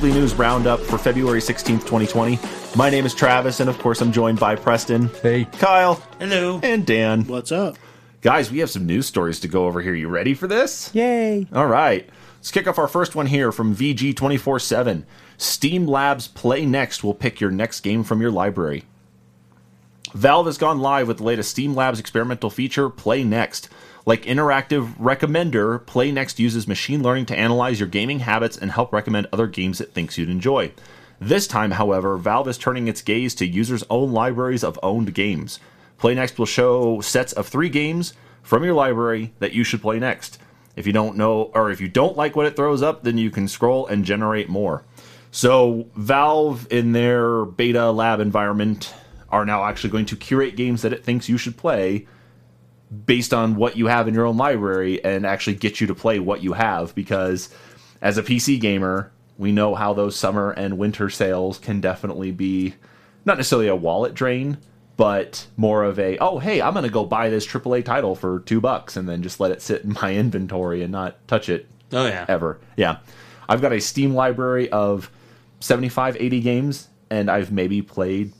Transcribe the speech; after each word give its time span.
Weekly 0.00 0.18
news 0.18 0.34
roundup 0.34 0.80
for 0.80 0.96
February 0.96 1.40
16th, 1.40 1.80
2020. 1.80 2.38
My 2.74 2.88
name 2.88 3.04
is 3.04 3.14
Travis, 3.14 3.60
and 3.60 3.68
of 3.68 3.78
course, 3.78 4.00
I'm 4.00 4.12
joined 4.12 4.40
by 4.40 4.56
Preston. 4.56 5.10
Hey. 5.22 5.44
Kyle. 5.44 6.02
Hello. 6.18 6.58
And 6.62 6.86
Dan. 6.86 7.26
What's 7.26 7.52
up? 7.52 7.76
Guys, 8.22 8.50
we 8.50 8.60
have 8.60 8.70
some 8.70 8.86
news 8.86 9.06
stories 9.06 9.40
to 9.40 9.48
go 9.48 9.66
over 9.66 9.82
here. 9.82 9.94
You 9.94 10.08
ready 10.08 10.32
for 10.32 10.46
this? 10.46 10.90
Yay. 10.94 11.46
All 11.52 11.66
right. 11.66 12.08
Let's 12.36 12.50
kick 12.50 12.66
off 12.66 12.78
our 12.78 12.88
first 12.88 13.14
one 13.14 13.26
here 13.26 13.52
from 13.52 13.76
VG 13.76 14.16
24 14.16 14.58
7. 14.60 15.04
Steam 15.36 15.86
Labs 15.86 16.28
Play 16.28 16.64
Next 16.64 17.04
will 17.04 17.12
pick 17.12 17.38
your 17.38 17.50
next 17.50 17.80
game 17.80 18.02
from 18.02 18.22
your 18.22 18.30
library. 18.30 18.84
Valve 20.14 20.46
has 20.46 20.56
gone 20.56 20.80
live 20.80 21.08
with 21.08 21.18
the 21.18 21.24
latest 21.24 21.50
Steam 21.50 21.74
Labs 21.74 22.00
experimental 22.00 22.48
feature, 22.48 22.88
Play 22.88 23.22
Next. 23.22 23.68
Like 24.06 24.22
Interactive 24.22 24.94
Recommender, 24.96 25.84
Play 25.84 26.10
Next 26.10 26.40
uses 26.40 26.66
machine 26.66 27.02
learning 27.02 27.26
to 27.26 27.38
analyze 27.38 27.78
your 27.78 27.88
gaming 27.88 28.20
habits 28.20 28.56
and 28.56 28.72
help 28.72 28.92
recommend 28.92 29.26
other 29.32 29.46
games 29.46 29.80
it 29.80 29.92
thinks 29.92 30.16
you'd 30.16 30.30
enjoy. 30.30 30.72
This 31.20 31.46
time, 31.46 31.72
however, 31.72 32.16
Valve 32.16 32.48
is 32.48 32.56
turning 32.56 32.88
its 32.88 33.02
gaze 33.02 33.34
to 33.36 33.46
users' 33.46 33.84
own 33.90 34.10
libraries 34.10 34.64
of 34.64 34.78
owned 34.82 35.12
games. 35.12 35.60
Play 35.98 36.14
Next 36.14 36.38
will 36.38 36.46
show 36.46 37.02
sets 37.02 37.34
of 37.34 37.46
three 37.46 37.68
games 37.68 38.14
from 38.42 38.64
your 38.64 38.72
library 38.72 39.34
that 39.38 39.52
you 39.52 39.64
should 39.64 39.82
play 39.82 39.98
next. 39.98 40.38
If 40.76 40.86
you 40.86 40.94
don't 40.94 41.16
know, 41.16 41.50
or 41.54 41.70
if 41.70 41.78
you 41.80 41.88
don't 41.88 42.16
like 42.16 42.34
what 42.34 42.46
it 42.46 42.56
throws 42.56 42.80
up, 42.80 43.02
then 43.02 43.18
you 43.18 43.30
can 43.30 43.48
scroll 43.48 43.86
and 43.86 44.04
generate 44.04 44.48
more. 44.48 44.82
So, 45.30 45.88
Valve, 45.94 46.66
in 46.72 46.92
their 46.92 47.44
beta 47.44 47.90
lab 47.90 48.18
environment, 48.18 48.94
are 49.28 49.44
now 49.44 49.64
actually 49.64 49.90
going 49.90 50.06
to 50.06 50.16
curate 50.16 50.56
games 50.56 50.80
that 50.82 50.94
it 50.94 51.04
thinks 51.04 51.28
you 51.28 51.36
should 51.36 51.58
play 51.58 52.06
based 53.06 53.32
on 53.32 53.54
what 53.54 53.76
you 53.76 53.86
have 53.86 54.08
in 54.08 54.14
your 54.14 54.26
own 54.26 54.36
library 54.36 55.02
and 55.04 55.24
actually 55.24 55.54
get 55.54 55.80
you 55.80 55.86
to 55.86 55.94
play 55.94 56.18
what 56.18 56.42
you 56.42 56.52
have 56.54 56.94
because 56.94 57.48
as 58.02 58.18
a 58.18 58.22
PC 58.22 58.60
gamer, 58.60 59.12
we 59.38 59.52
know 59.52 59.74
how 59.74 59.94
those 59.94 60.16
summer 60.16 60.50
and 60.50 60.76
winter 60.76 61.08
sales 61.08 61.58
can 61.58 61.80
definitely 61.80 62.32
be 62.32 62.74
not 63.24 63.36
necessarily 63.36 63.68
a 63.68 63.76
wallet 63.76 64.14
drain, 64.14 64.58
but 64.96 65.46
more 65.56 65.84
of 65.84 65.98
a 65.98 66.18
oh 66.18 66.38
hey, 66.38 66.60
I'm 66.60 66.72
going 66.72 66.84
to 66.84 66.90
go 66.90 67.04
buy 67.04 67.30
this 67.30 67.46
AAA 67.46 67.84
title 67.84 68.14
for 68.14 68.40
2 68.40 68.60
bucks 68.60 68.96
and 68.96 69.08
then 69.08 69.22
just 69.22 69.38
let 69.40 69.50
it 69.50 69.62
sit 69.62 69.82
in 69.84 69.92
my 69.94 70.14
inventory 70.16 70.82
and 70.82 70.92
not 70.92 71.26
touch 71.28 71.48
it 71.48 71.68
Oh 71.92 72.06
yeah. 72.06 72.24
ever. 72.28 72.58
Yeah. 72.76 72.98
I've 73.48 73.60
got 73.62 73.72
a 73.72 73.80
Steam 73.80 74.14
library 74.14 74.68
of 74.70 75.10
75 75.60 76.16
80 76.18 76.40
games 76.40 76.88
and 77.08 77.30
I've 77.30 77.52
maybe 77.52 77.82
played 77.82 78.32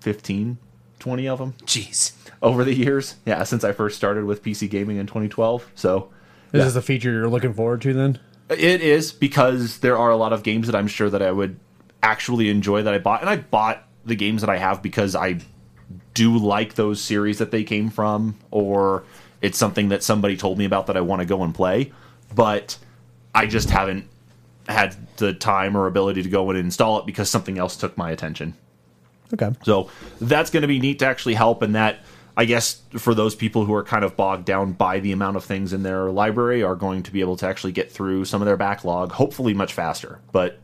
15 0.00 0.58
20 0.98 1.28
of 1.28 1.38
them 1.38 1.54
Jeez. 1.64 2.12
over 2.42 2.64
the 2.64 2.74
years. 2.74 3.16
Yeah, 3.26 3.42
since 3.44 3.64
I 3.64 3.72
first 3.72 3.96
started 3.96 4.24
with 4.24 4.42
PC 4.42 4.68
gaming 4.70 4.96
in 4.96 5.06
2012. 5.06 5.70
So 5.74 6.10
Is 6.52 6.64
this 6.64 6.76
a 6.76 6.82
feature 6.82 7.12
you're 7.12 7.28
looking 7.28 7.54
forward 7.54 7.82
to 7.82 7.92
then? 7.92 8.18
it 8.50 8.80
is 8.80 9.12
because 9.12 9.78
there 9.80 9.98
are 9.98 10.10
a 10.10 10.16
lot 10.16 10.32
of 10.32 10.42
games 10.42 10.66
that 10.68 10.74
I'm 10.74 10.86
sure 10.86 11.10
that 11.10 11.20
I 11.20 11.30
would 11.30 11.58
actually 12.02 12.48
enjoy 12.48 12.82
that 12.82 12.94
I 12.94 12.98
bought, 12.98 13.20
and 13.20 13.28
I 13.28 13.36
bought 13.36 13.86
the 14.06 14.16
games 14.16 14.40
that 14.40 14.48
I 14.48 14.56
have 14.56 14.82
because 14.82 15.14
I 15.14 15.40
do 16.14 16.36
like 16.38 16.74
those 16.74 17.00
series 17.00 17.38
that 17.38 17.50
they 17.50 17.62
came 17.64 17.90
from, 17.90 18.36
or 18.50 19.04
it's 19.42 19.58
something 19.58 19.90
that 19.90 20.02
somebody 20.02 20.36
told 20.36 20.56
me 20.58 20.64
about 20.64 20.86
that 20.86 20.96
I 20.96 21.00
want 21.02 21.20
to 21.20 21.26
go 21.26 21.42
and 21.42 21.54
play, 21.54 21.92
but 22.34 22.78
I 23.34 23.46
just 23.46 23.68
haven't 23.70 24.08
had 24.68 24.96
the 25.18 25.32
time 25.34 25.76
or 25.76 25.86
ability 25.86 26.22
to 26.22 26.28
go 26.28 26.48
and 26.50 26.58
install 26.58 26.98
it 26.98 27.06
because 27.06 27.28
something 27.30 27.58
else 27.58 27.76
took 27.76 27.96
my 27.98 28.10
attention. 28.10 28.54
Okay. 29.34 29.50
So 29.62 29.90
that's 30.20 30.50
going 30.50 30.62
to 30.62 30.68
be 30.68 30.78
neat 30.78 30.98
to 31.00 31.06
actually 31.06 31.34
help, 31.34 31.62
and 31.62 31.74
that 31.74 32.00
I 32.36 32.44
guess 32.44 32.80
for 32.96 33.14
those 33.14 33.34
people 33.34 33.64
who 33.64 33.74
are 33.74 33.82
kind 33.82 34.04
of 34.04 34.16
bogged 34.16 34.44
down 34.44 34.72
by 34.72 35.00
the 35.00 35.12
amount 35.12 35.36
of 35.36 35.44
things 35.44 35.72
in 35.72 35.82
their 35.82 36.10
library 36.10 36.62
are 36.62 36.76
going 36.76 37.02
to 37.04 37.12
be 37.12 37.20
able 37.20 37.36
to 37.36 37.46
actually 37.46 37.72
get 37.72 37.90
through 37.90 38.24
some 38.24 38.40
of 38.42 38.46
their 38.46 38.56
backlog, 38.56 39.12
hopefully 39.12 39.54
much 39.54 39.72
faster. 39.72 40.20
But 40.32 40.58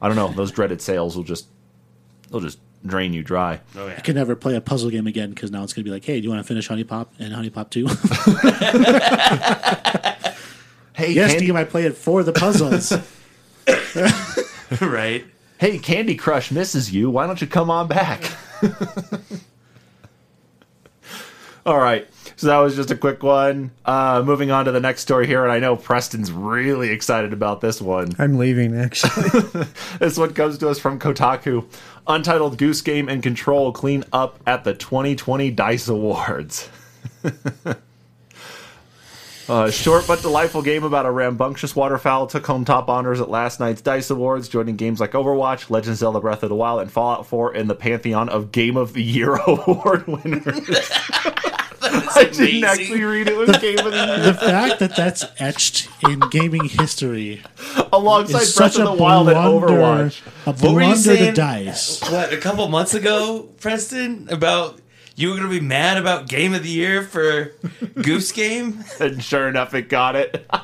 I 0.00 0.08
don't 0.08 0.16
know; 0.16 0.28
those 0.28 0.50
dreaded 0.50 0.80
sales 0.80 1.16
will 1.16 1.24
just 1.24 1.46
they'll 2.30 2.40
just 2.40 2.58
drain 2.86 3.12
you 3.12 3.22
dry. 3.22 3.60
Oh 3.76 3.86
I 3.86 3.90
yeah. 3.90 4.00
can 4.00 4.14
never 4.14 4.36
play 4.36 4.54
a 4.54 4.60
puzzle 4.60 4.90
game 4.90 5.06
again 5.06 5.30
because 5.30 5.50
now 5.50 5.62
it's 5.64 5.72
going 5.72 5.84
to 5.84 5.88
be 5.88 5.92
like, 5.92 6.04
hey, 6.04 6.20
do 6.20 6.24
you 6.24 6.30
want 6.30 6.40
to 6.40 6.48
finish 6.48 6.68
Honey 6.68 6.84
Pop 6.84 7.12
and 7.18 7.32
Honey 7.32 7.50
Pop 7.50 7.70
2? 7.70 7.86
Hey, 10.98 11.12
yes, 11.12 11.30
Candy, 11.30 11.46
Steve, 11.46 11.54
I 11.54 11.62
play 11.62 11.84
it 11.84 11.96
for 11.96 12.24
the 12.24 12.32
puzzles. 12.32 12.92
right. 14.80 15.24
Hey, 15.58 15.78
Candy 15.78 16.14
Crush 16.14 16.50
misses 16.50 16.92
you. 16.92 17.10
Why 17.10 17.26
don't 17.26 17.40
you 17.40 17.46
come 17.46 17.70
on 17.70 17.88
back? 17.88 18.32
All 21.66 21.78
right. 21.78 22.08
So 22.36 22.46
that 22.46 22.58
was 22.58 22.76
just 22.76 22.90
a 22.90 22.96
quick 22.96 23.22
one. 23.22 23.72
Uh, 23.84 24.22
moving 24.24 24.50
on 24.50 24.64
to 24.66 24.72
the 24.72 24.80
next 24.80 25.02
story 25.02 25.26
here, 25.26 25.42
and 25.42 25.52
I 25.52 25.58
know 25.58 25.76
Preston's 25.76 26.30
really 26.30 26.90
excited 26.90 27.32
about 27.32 27.60
this 27.60 27.82
one. 27.82 28.12
I'm 28.18 28.38
leaving 28.38 28.78
actually. 28.78 29.42
This 29.98 30.16
one 30.16 30.32
comes 30.32 30.56
to 30.58 30.68
us 30.68 30.78
from 30.78 31.00
Kotaku. 31.00 31.64
Untitled 32.06 32.56
Goose 32.56 32.80
Game 32.80 33.08
and 33.08 33.22
Control 33.22 33.72
clean 33.72 34.04
up 34.12 34.38
at 34.46 34.62
the 34.64 34.72
2020 34.72 35.50
DICE 35.50 35.88
Awards. 35.88 36.68
A 39.50 39.72
short 39.72 40.06
but 40.06 40.20
delightful 40.20 40.60
game 40.60 40.84
about 40.84 41.06
a 41.06 41.10
rambunctious 41.10 41.74
waterfowl 41.74 42.26
took 42.26 42.46
home 42.46 42.66
top 42.66 42.90
honors 42.90 43.18
at 43.20 43.30
last 43.30 43.60
night's 43.60 43.80
DICE 43.80 44.10
Awards, 44.10 44.46
joining 44.48 44.76
games 44.76 45.00
like 45.00 45.12
Overwatch, 45.12 45.70
Legend 45.70 45.92
of 45.92 45.98
Zelda 45.98 46.20
Breath 46.20 46.42
of 46.42 46.50
the 46.50 46.54
Wild, 46.54 46.82
and 46.82 46.92
Fallout 46.92 47.26
4 47.26 47.54
in 47.54 47.66
the 47.66 47.74
pantheon 47.74 48.28
of 48.28 48.52
Game 48.52 48.76
of 48.76 48.92
the 48.92 49.02
Year 49.02 49.34
award 49.46 50.06
winners. 50.06 50.44
I 51.80 52.28
didn't 52.32 52.64
actually 52.64 53.04
read 53.04 53.28
it 53.28 53.36
was 53.36 53.56
Game 53.58 53.78
of 53.78 53.92
the 53.92 54.06
Year. 54.06 54.18
the 54.18 54.34
fact 54.34 54.80
that 54.80 54.96
that's 54.96 55.24
etched 55.38 55.88
in 56.08 56.20
gaming 56.30 56.64
history 56.64 57.42
Alongside 57.92 58.54
Breath 58.56 58.76
of 58.76 58.80
a 58.80 58.84
the 58.84 59.02
Wild 59.02 59.28
and 59.28 59.36
Overwatch. 59.36 60.20
a 60.46 60.52
What 60.52 60.74
were 60.74 60.82
you 60.82 60.94
blunder 60.94 61.16
to 61.16 61.32
dice. 61.32 62.02
What 62.10 62.32
a 62.32 62.36
couple 62.36 62.66
months 62.68 62.94
ago, 62.94 63.48
Preston, 63.60 64.28
about 64.28 64.80
you 65.18 65.30
were 65.30 65.36
gonna 65.36 65.48
be 65.48 65.60
mad 65.60 65.98
about 65.98 66.28
Game 66.28 66.54
of 66.54 66.62
the 66.62 66.68
Year 66.68 67.02
for 67.02 67.52
Goose 68.02 68.32
Game. 68.32 68.84
And 69.00 69.22
sure 69.22 69.48
enough, 69.48 69.74
it 69.74 69.88
got 69.88 70.16
it. 70.16 70.48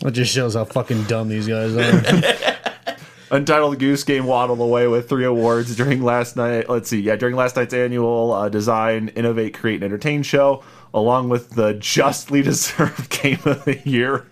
That 0.00 0.10
just 0.12 0.30
shows 0.32 0.54
how 0.54 0.64
fucking 0.66 1.04
dumb 1.04 1.30
these 1.30 1.48
guys 1.48 1.74
are. 1.74 2.96
Untitled 3.30 3.78
Goose 3.78 4.04
Game 4.04 4.26
waddled 4.26 4.60
away 4.60 4.86
with 4.86 5.08
three 5.08 5.24
awards 5.24 5.74
during 5.74 6.02
last 6.02 6.36
night. 6.36 6.68
Let's 6.68 6.90
see, 6.90 7.00
yeah, 7.00 7.16
during 7.16 7.34
last 7.34 7.56
night's 7.56 7.72
annual 7.72 8.30
uh, 8.32 8.48
Design, 8.50 9.08
Innovate, 9.16 9.54
Create, 9.54 9.76
and 9.76 9.84
Entertain 9.84 10.22
show, 10.22 10.62
along 10.92 11.30
with 11.30 11.50
the 11.50 11.72
justly 11.74 12.42
deserved 12.42 13.08
Game 13.22 13.40
of 13.46 13.64
the 13.64 13.80
Year, 13.88 14.26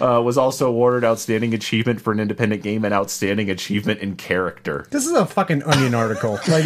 uh, 0.00 0.22
was 0.22 0.38
also 0.38 0.68
awarded 0.68 1.02
Outstanding 1.04 1.52
Achievement 1.52 2.00
for 2.00 2.12
an 2.12 2.20
Independent 2.20 2.62
Game 2.62 2.84
and 2.84 2.94
Outstanding 2.94 3.50
Achievement 3.50 3.98
in 3.98 4.14
Character. 4.14 4.86
this 4.90 5.04
is 5.04 5.12
a 5.12 5.26
fucking 5.26 5.64
onion 5.64 5.94
article. 5.96 6.38
Like 6.48 6.64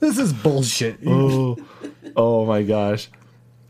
This 0.00 0.18
is 0.18 0.32
bullshit. 0.32 0.98
Oh 2.18 2.46
my 2.46 2.62
gosh. 2.62 3.10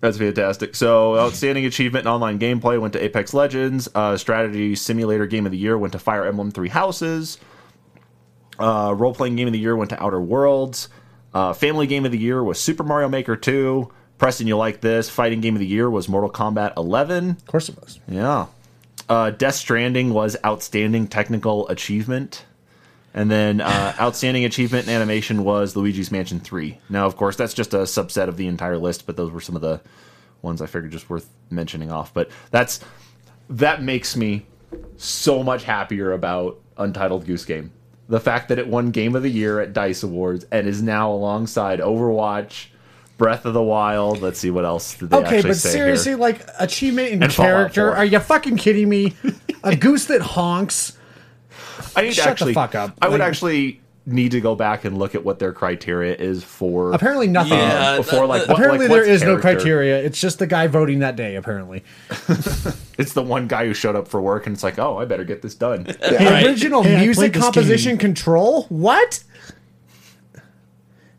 That's 0.00 0.18
fantastic. 0.18 0.76
So, 0.76 1.18
outstanding 1.18 1.64
achievement 1.64 2.04
in 2.04 2.08
online 2.12 2.38
gameplay 2.38 2.80
went 2.80 2.92
to 2.92 3.02
Apex 3.02 3.34
Legends. 3.34 3.88
Uh, 3.92 4.16
strategy 4.16 4.76
simulator 4.76 5.26
game 5.26 5.46
of 5.46 5.52
the 5.52 5.58
year 5.58 5.76
went 5.76 5.94
to 5.94 5.98
Fire 5.98 6.24
Emblem 6.26 6.52
Three 6.52 6.68
Houses. 6.68 7.38
Uh, 8.58 8.94
Role 8.96 9.14
playing 9.14 9.34
game 9.34 9.48
of 9.48 9.52
the 9.52 9.58
year 9.58 9.74
went 9.74 9.90
to 9.90 10.00
Outer 10.02 10.20
Worlds. 10.20 10.88
Uh, 11.34 11.52
family 11.54 11.86
game 11.86 12.04
of 12.04 12.12
the 12.12 12.18
year 12.18 12.42
was 12.44 12.60
Super 12.60 12.84
Mario 12.84 13.08
Maker 13.08 13.36
2. 13.36 13.90
Preston, 14.18 14.46
you 14.46 14.56
like 14.56 14.80
this? 14.80 15.10
Fighting 15.10 15.40
game 15.40 15.54
of 15.56 15.60
the 15.60 15.66
year 15.66 15.90
was 15.90 16.08
Mortal 16.08 16.30
Kombat 16.30 16.74
11. 16.76 17.30
Of 17.30 17.46
course 17.46 17.68
it 17.68 17.76
was. 17.80 17.98
Yeah. 18.08 18.46
Uh, 19.08 19.30
Death 19.30 19.56
Stranding 19.56 20.12
was 20.12 20.36
outstanding 20.44 21.08
technical 21.08 21.68
achievement. 21.68 22.44
And 23.16 23.30
then 23.30 23.60
uh, 23.62 23.94
outstanding 23.98 24.44
achievement 24.44 24.86
in 24.86 24.92
animation 24.94 25.42
was 25.42 25.74
Luigi's 25.74 26.12
Mansion 26.12 26.38
3. 26.38 26.78
Now, 26.90 27.06
of 27.06 27.16
course, 27.16 27.34
that's 27.34 27.54
just 27.54 27.72
a 27.74 27.78
subset 27.78 28.28
of 28.28 28.36
the 28.36 28.46
entire 28.46 28.76
list, 28.78 29.06
but 29.06 29.16
those 29.16 29.32
were 29.32 29.40
some 29.40 29.56
of 29.56 29.62
the 29.62 29.80
ones 30.42 30.60
I 30.62 30.66
figured 30.66 30.92
just 30.92 31.08
worth 31.10 31.28
mentioning 31.50 31.90
off. 31.90 32.12
But 32.12 32.30
that's 32.50 32.78
that 33.48 33.82
makes 33.82 34.16
me 34.16 34.44
so 34.98 35.42
much 35.42 35.64
happier 35.64 36.12
about 36.12 36.60
Untitled 36.76 37.24
Goose 37.26 37.44
Game. 37.46 37.72
The 38.08 38.20
fact 38.20 38.50
that 38.50 38.58
it 38.58 38.68
won 38.68 38.90
Game 38.90 39.16
of 39.16 39.22
the 39.22 39.30
Year 39.30 39.60
at 39.60 39.72
Dice 39.72 40.02
Awards 40.02 40.44
and 40.52 40.68
is 40.68 40.82
now 40.82 41.10
alongside 41.10 41.80
Overwatch, 41.80 42.66
Breath 43.18 43.46
of 43.46 43.54
the 43.54 43.62
Wild. 43.62 44.20
Let's 44.20 44.38
see 44.38 44.50
what 44.50 44.64
else 44.66 44.94
did 44.94 45.10
they 45.10 45.16
Okay, 45.16 45.36
actually 45.38 45.50
but 45.50 45.56
say 45.56 45.70
seriously, 45.70 46.10
here. 46.12 46.18
like 46.18 46.46
achievement 46.58 47.08
in 47.08 47.22
And 47.22 47.32
character? 47.32 47.92
Are 47.94 48.04
you 48.04 48.20
fucking 48.20 48.58
kidding 48.58 48.88
me? 48.88 49.14
a 49.64 49.74
goose 49.74 50.04
that 50.06 50.20
honks. 50.20 50.95
I 51.96 52.02
need 52.02 52.14
Shut 52.14 52.38
to 52.38 52.44
the 52.46 52.52
fuck 52.54 52.74
up. 52.74 52.96
I 53.02 53.08
would 53.08 53.20
Like- 53.20 53.28
actually 53.28 53.80
need 54.08 54.30
to 54.30 54.40
go 54.40 54.54
back 54.54 54.84
and 54.84 54.96
look 54.96 55.16
at 55.16 55.24
what 55.24 55.40
their 55.40 55.52
criteria 55.52 56.14
is 56.14 56.44
for. 56.44 56.92
Apparently 56.92 57.26
nothing. 57.26 57.58
Yeah. 57.58 58.02
for 58.02 58.24
like 58.26 58.42
what, 58.46 58.50
Apparently 58.50 58.86
like, 58.86 58.88
there 58.88 58.98
what's 58.98 59.08
is 59.08 59.22
no 59.24 59.36
criteria. 59.36 59.98
It's 60.00 60.20
just 60.20 60.38
the 60.38 60.46
guy 60.46 60.68
voting 60.68 61.00
that 61.00 61.16
day. 61.16 61.34
Apparently, 61.34 61.82
It's 62.98 63.12
the 63.14 63.22
one 63.24 63.48
guy 63.48 63.66
who 63.66 63.74
showed 63.74 63.96
up 63.96 64.06
for 64.06 64.20
work 64.22 64.46
and 64.46 64.54
it's 64.54 64.62
like, 64.62 64.78
oh, 64.78 64.96
I 64.98 65.06
better 65.06 65.24
get 65.24 65.42
this 65.42 65.54
done. 65.56 65.82
the 65.84 65.96
Right. 66.20 66.46
original 66.46 66.84
Hey, 66.84 67.04
music 67.04 67.34
composition 67.34 67.92
game. 67.92 67.98
control. 67.98 68.66
What? 68.68 69.24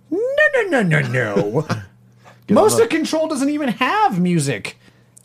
No, 0.09 0.19
no, 0.55 0.81
no, 0.81 0.81
no, 0.81 1.01
no. 1.01 1.67
Most 2.49 2.79
of 2.79 2.87
control 2.89 3.27
doesn't 3.27 3.49
even 3.49 3.67
have 3.69 4.19
music. 4.19 4.77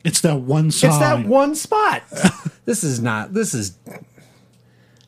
It's 0.04 0.20
that 0.22 0.40
one 0.40 0.72
song. 0.72 0.90
It's 0.90 0.98
that 0.98 1.26
one 1.26 1.54
spot. 1.54 2.02
this 2.64 2.82
is 2.82 3.00
not. 3.00 3.34
This 3.34 3.54
is. 3.54 3.78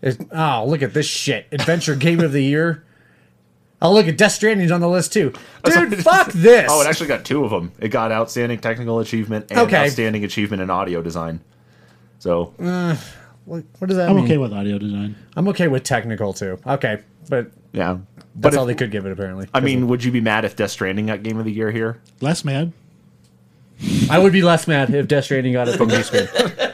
It's- 0.05 0.27
oh, 0.33 0.67
look 0.67 0.83
at 0.83 0.95
this 0.95 1.07
shit! 1.07 1.47
Adventure 1.53 1.97
Game 1.97 2.21
of 2.21 2.33
the 2.33 2.43
Year. 2.43 2.85
Oh, 3.83 3.93
look 3.93 4.07
at 4.09 4.17
Death 4.17 4.33
Stranding's 4.33 4.71
on 4.71 4.81
the 4.81 4.89
list 4.89 5.13
too, 5.13 5.33
dude. 5.65 6.03
fuck 6.05 6.33
this. 6.33 6.69
Oh, 6.71 6.81
it 6.81 6.87
actually 6.87 7.09
got 7.09 7.25
two 7.25 7.45
of 7.45 7.51
them. 7.51 7.71
It 7.79 7.89
got 7.89 8.13
outstanding 8.13 8.59
technical 8.59 8.99
achievement 9.01 9.47
and 9.51 9.59
Okay. 9.61 9.77
outstanding 9.77 10.25
achievement 10.25 10.63
in 10.63 10.71
audio 10.71 11.03
design. 11.03 11.41
So 12.19 12.55
uh, 12.63 12.97
what, 13.45 13.65
what 13.79 13.89
does 13.89 13.99
that 13.99 14.09
I'm 14.09 14.17
mean? 14.17 14.25
okay 14.25 14.39
with 14.39 14.55
audio 14.55 14.79
design. 14.79 15.17
I'm 15.37 15.49
okay 15.49 15.69
with 15.69 15.83
technical 15.85 16.33
too. 16.33 16.59
Okay, 16.67 17.01
but 17.29 17.51
yeah, 17.73 17.99
that's 18.37 18.55
but 18.55 18.57
all 18.57 18.65
they 18.65 18.75
could 18.75 18.91
give 18.91 19.05
it 19.05 19.13
apparently. 19.13 19.49
I 19.53 19.61
mean, 19.61 19.87
would 19.89 20.03
you 20.03 20.11
be 20.13 20.21
mad 20.23 20.47
if 20.47 20.57
Death 20.57 20.71
Stranding 20.71 21.07
got 21.07 21.23
Game 21.23 21.39
of 21.39 21.45
the 21.45 21.53
Year 21.53 21.71
here? 21.71 22.01
Less 22.23 22.43
mad. 22.43 22.73
I 24.09 24.19
would 24.19 24.33
be 24.33 24.41
less 24.41 24.67
mad 24.67 24.95
if 24.95 25.09
Death 25.09 25.25
Stranding 25.25 25.53
got 25.53 25.69
it 25.69 25.77
from 25.77 25.89
Goose 25.89 26.09
Game. 26.09 26.29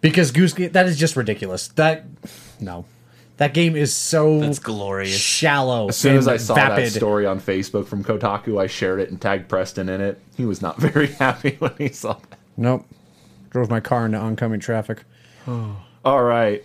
because 0.00 0.30
Goose 0.30 0.52
Game, 0.52 0.72
that 0.72 0.86
is 0.86 0.98
just 0.98 1.16
ridiculous. 1.16 1.68
That 1.68 2.04
no, 2.60 2.84
that 3.38 3.54
game 3.54 3.76
is 3.76 3.94
so 3.94 4.40
That's 4.40 4.58
glorious. 4.58 5.16
shallow. 5.16 5.88
As 5.88 5.96
soon 5.96 6.16
as 6.16 6.26
I 6.28 6.36
saw 6.36 6.54
vapid. 6.54 6.86
that 6.86 6.90
story 6.92 7.24
on 7.24 7.40
Facebook 7.40 7.86
from 7.86 8.02
Kotaku, 8.04 8.60
I 8.60 8.66
shared 8.66 9.00
it 9.00 9.10
and 9.10 9.20
tagged 9.20 9.48
Preston 9.48 9.88
in 9.88 10.00
it. 10.00 10.20
He 10.36 10.44
was 10.44 10.60
not 10.60 10.76
very 10.80 11.06
happy 11.08 11.56
when 11.58 11.72
he 11.78 11.88
saw 11.88 12.14
that. 12.14 12.38
Nope. 12.56 12.86
Drove 13.50 13.70
my 13.70 13.80
car 13.80 14.06
into 14.06 14.18
oncoming 14.18 14.60
traffic. 14.60 15.04
All 16.04 16.22
right. 16.22 16.64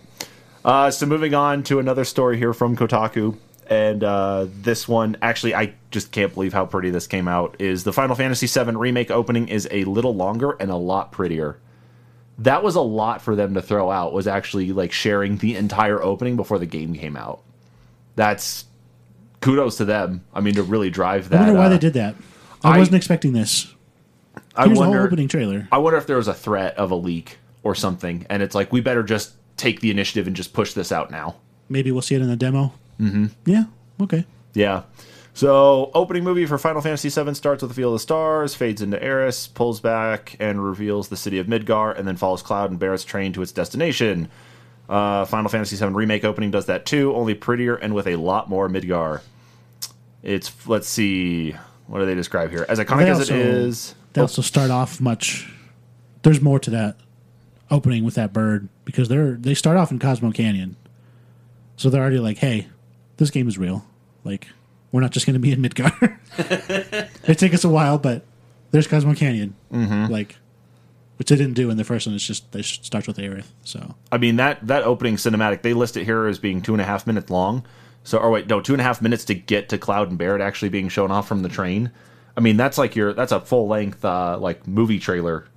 Uh, 0.64 0.90
so 0.90 1.06
moving 1.06 1.32
on 1.34 1.62
to 1.64 1.78
another 1.78 2.04
story 2.04 2.38
here 2.38 2.52
from 2.52 2.76
Kotaku, 2.76 3.36
and 3.68 4.02
uh, 4.02 4.46
this 4.48 4.88
one 4.88 5.16
actually 5.22 5.54
I 5.54 5.74
just 5.90 6.10
can't 6.10 6.34
believe 6.34 6.52
how 6.52 6.66
pretty 6.66 6.90
this 6.90 7.06
came 7.06 7.28
out. 7.28 7.56
Is 7.58 7.84
the 7.84 7.92
Final 7.92 8.16
Fantasy 8.16 8.46
VII 8.46 8.72
remake 8.76 9.10
opening 9.10 9.48
is 9.48 9.68
a 9.70 9.84
little 9.84 10.14
longer 10.14 10.52
and 10.52 10.70
a 10.70 10.76
lot 10.76 11.12
prettier. 11.12 11.58
That 12.38 12.62
was 12.62 12.74
a 12.74 12.80
lot 12.80 13.22
for 13.22 13.36
them 13.36 13.54
to 13.54 13.62
throw 13.62 13.90
out. 13.90 14.12
Was 14.12 14.26
actually 14.26 14.72
like 14.72 14.92
sharing 14.92 15.38
the 15.38 15.56
entire 15.56 16.02
opening 16.02 16.36
before 16.36 16.58
the 16.58 16.66
game 16.66 16.94
came 16.94 17.16
out. 17.16 17.42
That's 18.16 18.64
kudos 19.40 19.76
to 19.78 19.84
them. 19.84 20.24
I 20.34 20.40
mean, 20.40 20.54
to 20.54 20.62
really 20.62 20.90
drive 20.90 21.28
that. 21.30 21.36
I 21.42 21.44
wonder 21.46 21.58
why 21.58 21.66
uh, 21.66 21.68
they 21.70 21.78
did 21.78 21.94
that. 21.94 22.14
I, 22.62 22.76
I- 22.76 22.78
wasn't 22.78 22.96
expecting 22.96 23.32
this. 23.32 23.72
I 24.56 24.66
Here's 24.66 24.78
the 24.78 24.84
whole 24.84 24.92
wonder. 24.92 25.06
opening 25.06 25.28
trailer. 25.28 25.68
I 25.72 25.78
wonder 25.78 25.96
if 25.98 26.06
there 26.06 26.16
was 26.16 26.28
a 26.28 26.34
threat 26.34 26.76
of 26.76 26.90
a 26.90 26.94
leak 26.94 27.38
or 27.62 27.74
something, 27.74 28.24
and 28.30 28.42
it's 28.42 28.54
like 28.54 28.72
we 28.72 28.80
better 28.80 29.02
just 29.02 29.34
take 29.56 29.80
the 29.80 29.90
initiative 29.90 30.26
and 30.26 30.34
just 30.34 30.52
push 30.52 30.72
this 30.74 30.92
out 30.92 31.10
now. 31.10 31.36
Maybe 31.68 31.90
we'll 31.92 32.02
see 32.02 32.14
it 32.14 32.22
in 32.22 32.28
the 32.28 32.36
demo. 32.36 32.72
Mm-hmm. 33.00 33.26
Yeah. 33.46 33.64
Okay. 34.00 34.24
Yeah. 34.54 34.82
So, 35.36 35.90
opening 35.94 36.22
movie 36.22 36.46
for 36.46 36.58
Final 36.58 36.80
Fantasy 36.80 37.08
VII 37.08 37.34
starts 37.34 37.60
with 37.60 37.70
the 37.70 37.74
Field 37.74 37.94
of 37.94 38.00
Stars, 38.00 38.54
fades 38.54 38.80
into 38.80 39.02
Eris, 39.02 39.48
pulls 39.48 39.80
back 39.80 40.36
and 40.38 40.64
reveals 40.64 41.08
the 41.08 41.16
city 41.16 41.40
of 41.40 41.48
Midgar, 41.48 41.98
and 41.98 42.06
then 42.06 42.16
follows 42.16 42.40
Cloud 42.40 42.70
and 42.70 42.78
Barret's 42.78 43.04
train 43.04 43.32
to 43.32 43.42
its 43.42 43.50
destination. 43.50 44.28
Uh, 44.88 45.24
Final 45.24 45.48
Fantasy 45.50 45.74
VII 45.74 45.92
Remake 45.92 46.24
opening 46.24 46.52
does 46.52 46.66
that 46.66 46.86
too, 46.86 47.12
only 47.16 47.34
prettier 47.34 47.74
and 47.74 47.94
with 47.94 48.06
a 48.06 48.14
lot 48.14 48.48
more 48.48 48.68
Midgar. 48.68 49.22
It's, 50.22 50.52
let's 50.68 50.88
see, 50.88 51.56
what 51.88 51.98
do 51.98 52.06
they 52.06 52.14
describe 52.14 52.50
here? 52.50 52.64
As 52.68 52.78
iconic 52.78 52.98
They 52.98 53.10
as 53.10 53.30
it 53.30 53.36
is. 53.36 53.94
They 54.12 54.20
also 54.20 54.40
start 54.40 54.70
off 54.70 55.00
much. 55.00 55.52
There's 56.22 56.40
more 56.40 56.60
to 56.60 56.70
that 56.70 56.96
opening 57.70 58.04
with 58.04 58.14
that 58.14 58.32
bird 58.32 58.68
because 58.84 59.08
they're 59.08 59.32
they 59.32 59.54
start 59.54 59.76
off 59.76 59.90
in 59.90 59.98
Cosmo 59.98 60.30
Canyon, 60.30 60.76
so 61.76 61.90
they're 61.90 62.00
already 62.00 62.20
like, 62.20 62.38
"Hey, 62.38 62.68
this 63.16 63.30
game 63.30 63.48
is 63.48 63.58
real. 63.58 63.84
Like, 64.22 64.46
we're 64.94 65.00
not 65.00 65.10
just 65.10 65.26
going 65.26 65.34
to 65.34 65.40
be 65.40 65.50
in 65.50 65.60
Midgar. 65.60 66.18
it 67.28 67.36
take 67.36 67.52
us 67.52 67.64
a 67.64 67.68
while, 67.68 67.98
but 67.98 68.24
there's 68.70 68.86
Cosmo 68.86 69.12
Canyon. 69.14 69.56
Mm-hmm. 69.72 70.12
Like, 70.12 70.36
which 71.16 71.30
they 71.30 71.34
didn't 71.34 71.54
do 71.54 71.68
in 71.68 71.76
the 71.76 71.82
first 71.82 72.06
one. 72.06 72.14
It's 72.14 72.24
just 72.24 72.52
they 72.52 72.62
starts 72.62 73.08
with 73.08 73.16
Aerith. 73.16 73.46
So 73.64 73.96
I 74.12 74.18
mean 74.18 74.36
that 74.36 74.64
that 74.64 74.84
opening 74.84 75.16
cinematic 75.16 75.62
they 75.62 75.74
list 75.74 75.96
it 75.96 76.04
here 76.04 76.26
as 76.26 76.38
being 76.38 76.62
two 76.62 76.74
and 76.74 76.80
a 76.80 76.84
half 76.84 77.08
minutes 77.08 77.28
long. 77.28 77.66
So 78.04 78.18
or 78.18 78.30
wait, 78.30 78.46
no, 78.46 78.60
two 78.60 78.72
and 78.72 78.80
a 78.80 78.84
half 78.84 79.02
minutes 79.02 79.24
to 79.24 79.34
get 79.34 79.68
to 79.70 79.78
Cloud 79.78 80.10
and 80.10 80.18
Barret 80.18 80.40
actually 80.40 80.68
being 80.68 80.88
shown 80.88 81.10
off 81.10 81.26
from 81.26 81.42
the 81.42 81.48
train. 81.48 81.90
I 82.36 82.40
mean 82.40 82.56
that's 82.56 82.78
like 82.78 82.94
your 82.94 83.12
that's 83.12 83.32
a 83.32 83.40
full 83.40 83.66
length 83.66 84.04
uh, 84.04 84.38
like 84.38 84.68
movie 84.68 85.00
trailer 85.00 85.48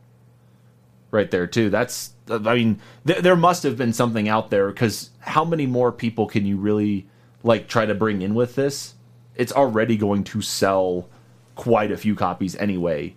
right 1.11 1.29
there 1.29 1.45
too. 1.45 1.69
That's 1.69 2.11
I 2.27 2.55
mean 2.55 2.79
th- 3.05 3.19
there 3.19 3.35
must 3.35 3.61
have 3.63 3.77
been 3.77 3.93
something 3.93 4.27
out 4.27 4.49
there 4.49 4.69
because 4.69 5.11
how 5.19 5.45
many 5.45 5.67
more 5.67 5.91
people 5.91 6.25
can 6.25 6.43
you 6.43 6.57
really 6.57 7.07
like 7.43 7.67
try 7.67 7.85
to 7.85 7.93
bring 7.93 8.23
in 8.23 8.33
with 8.33 8.55
this? 8.55 8.95
It's 9.37 9.51
already 9.53 9.95
going 9.97 10.23
to 10.25 10.41
sell 10.41 11.07
quite 11.55 11.91
a 11.91 11.97
few 11.97 12.15
copies 12.15 12.55
anyway, 12.57 13.15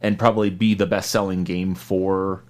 and 0.00 0.18
probably 0.18 0.50
be 0.50 0.74
the 0.74 0.86
best 0.86 1.10
selling 1.10 1.44
game 1.44 1.74
for 1.74 2.42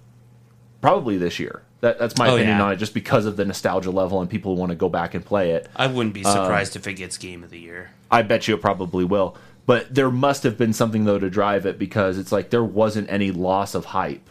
probably 0.81 1.17
this 1.17 1.39
year. 1.39 1.63
That, 1.81 1.99
that's 1.99 2.17
my 2.17 2.29
Oh, 2.29 2.35
opinion 2.35 2.57
yeah. 2.59 2.63
on 2.63 2.71
it, 2.71 2.77
just 2.77 2.93
because 2.93 3.25
of 3.25 3.35
the 3.35 3.43
nostalgia 3.43 3.91
level 3.91 4.21
and 4.21 4.29
people 4.29 4.55
want 4.55 4.69
to 4.69 4.75
go 4.75 4.87
back 4.87 5.13
and 5.13 5.25
play 5.25 5.51
it. 5.51 5.67
I 5.75 5.87
wouldn't 5.87 6.13
be 6.13 6.23
um, 6.23 6.31
surprised 6.31 6.75
if 6.77 6.87
it 6.87 6.93
gets 6.93 7.17
Game 7.17 7.43
of 7.43 7.49
the 7.49 7.59
Year. 7.59 7.91
I 8.09 8.21
bet 8.21 8.47
you 8.47 8.55
it 8.55 8.61
probably 8.61 9.03
will. 9.03 9.35
But 9.65 9.93
there 9.93 10.11
must 10.11 10.43
have 10.43 10.57
been 10.57 10.73
something 10.73 11.05
though 11.05 11.19
to 11.19 11.29
drive 11.29 11.65
it 11.65 11.77
because 11.79 12.17
it's 12.17 12.31
like 12.31 12.49
there 12.51 12.63
wasn't 12.63 13.09
any 13.09 13.31
loss 13.31 13.75
of 13.75 13.85
hype. 13.85 14.29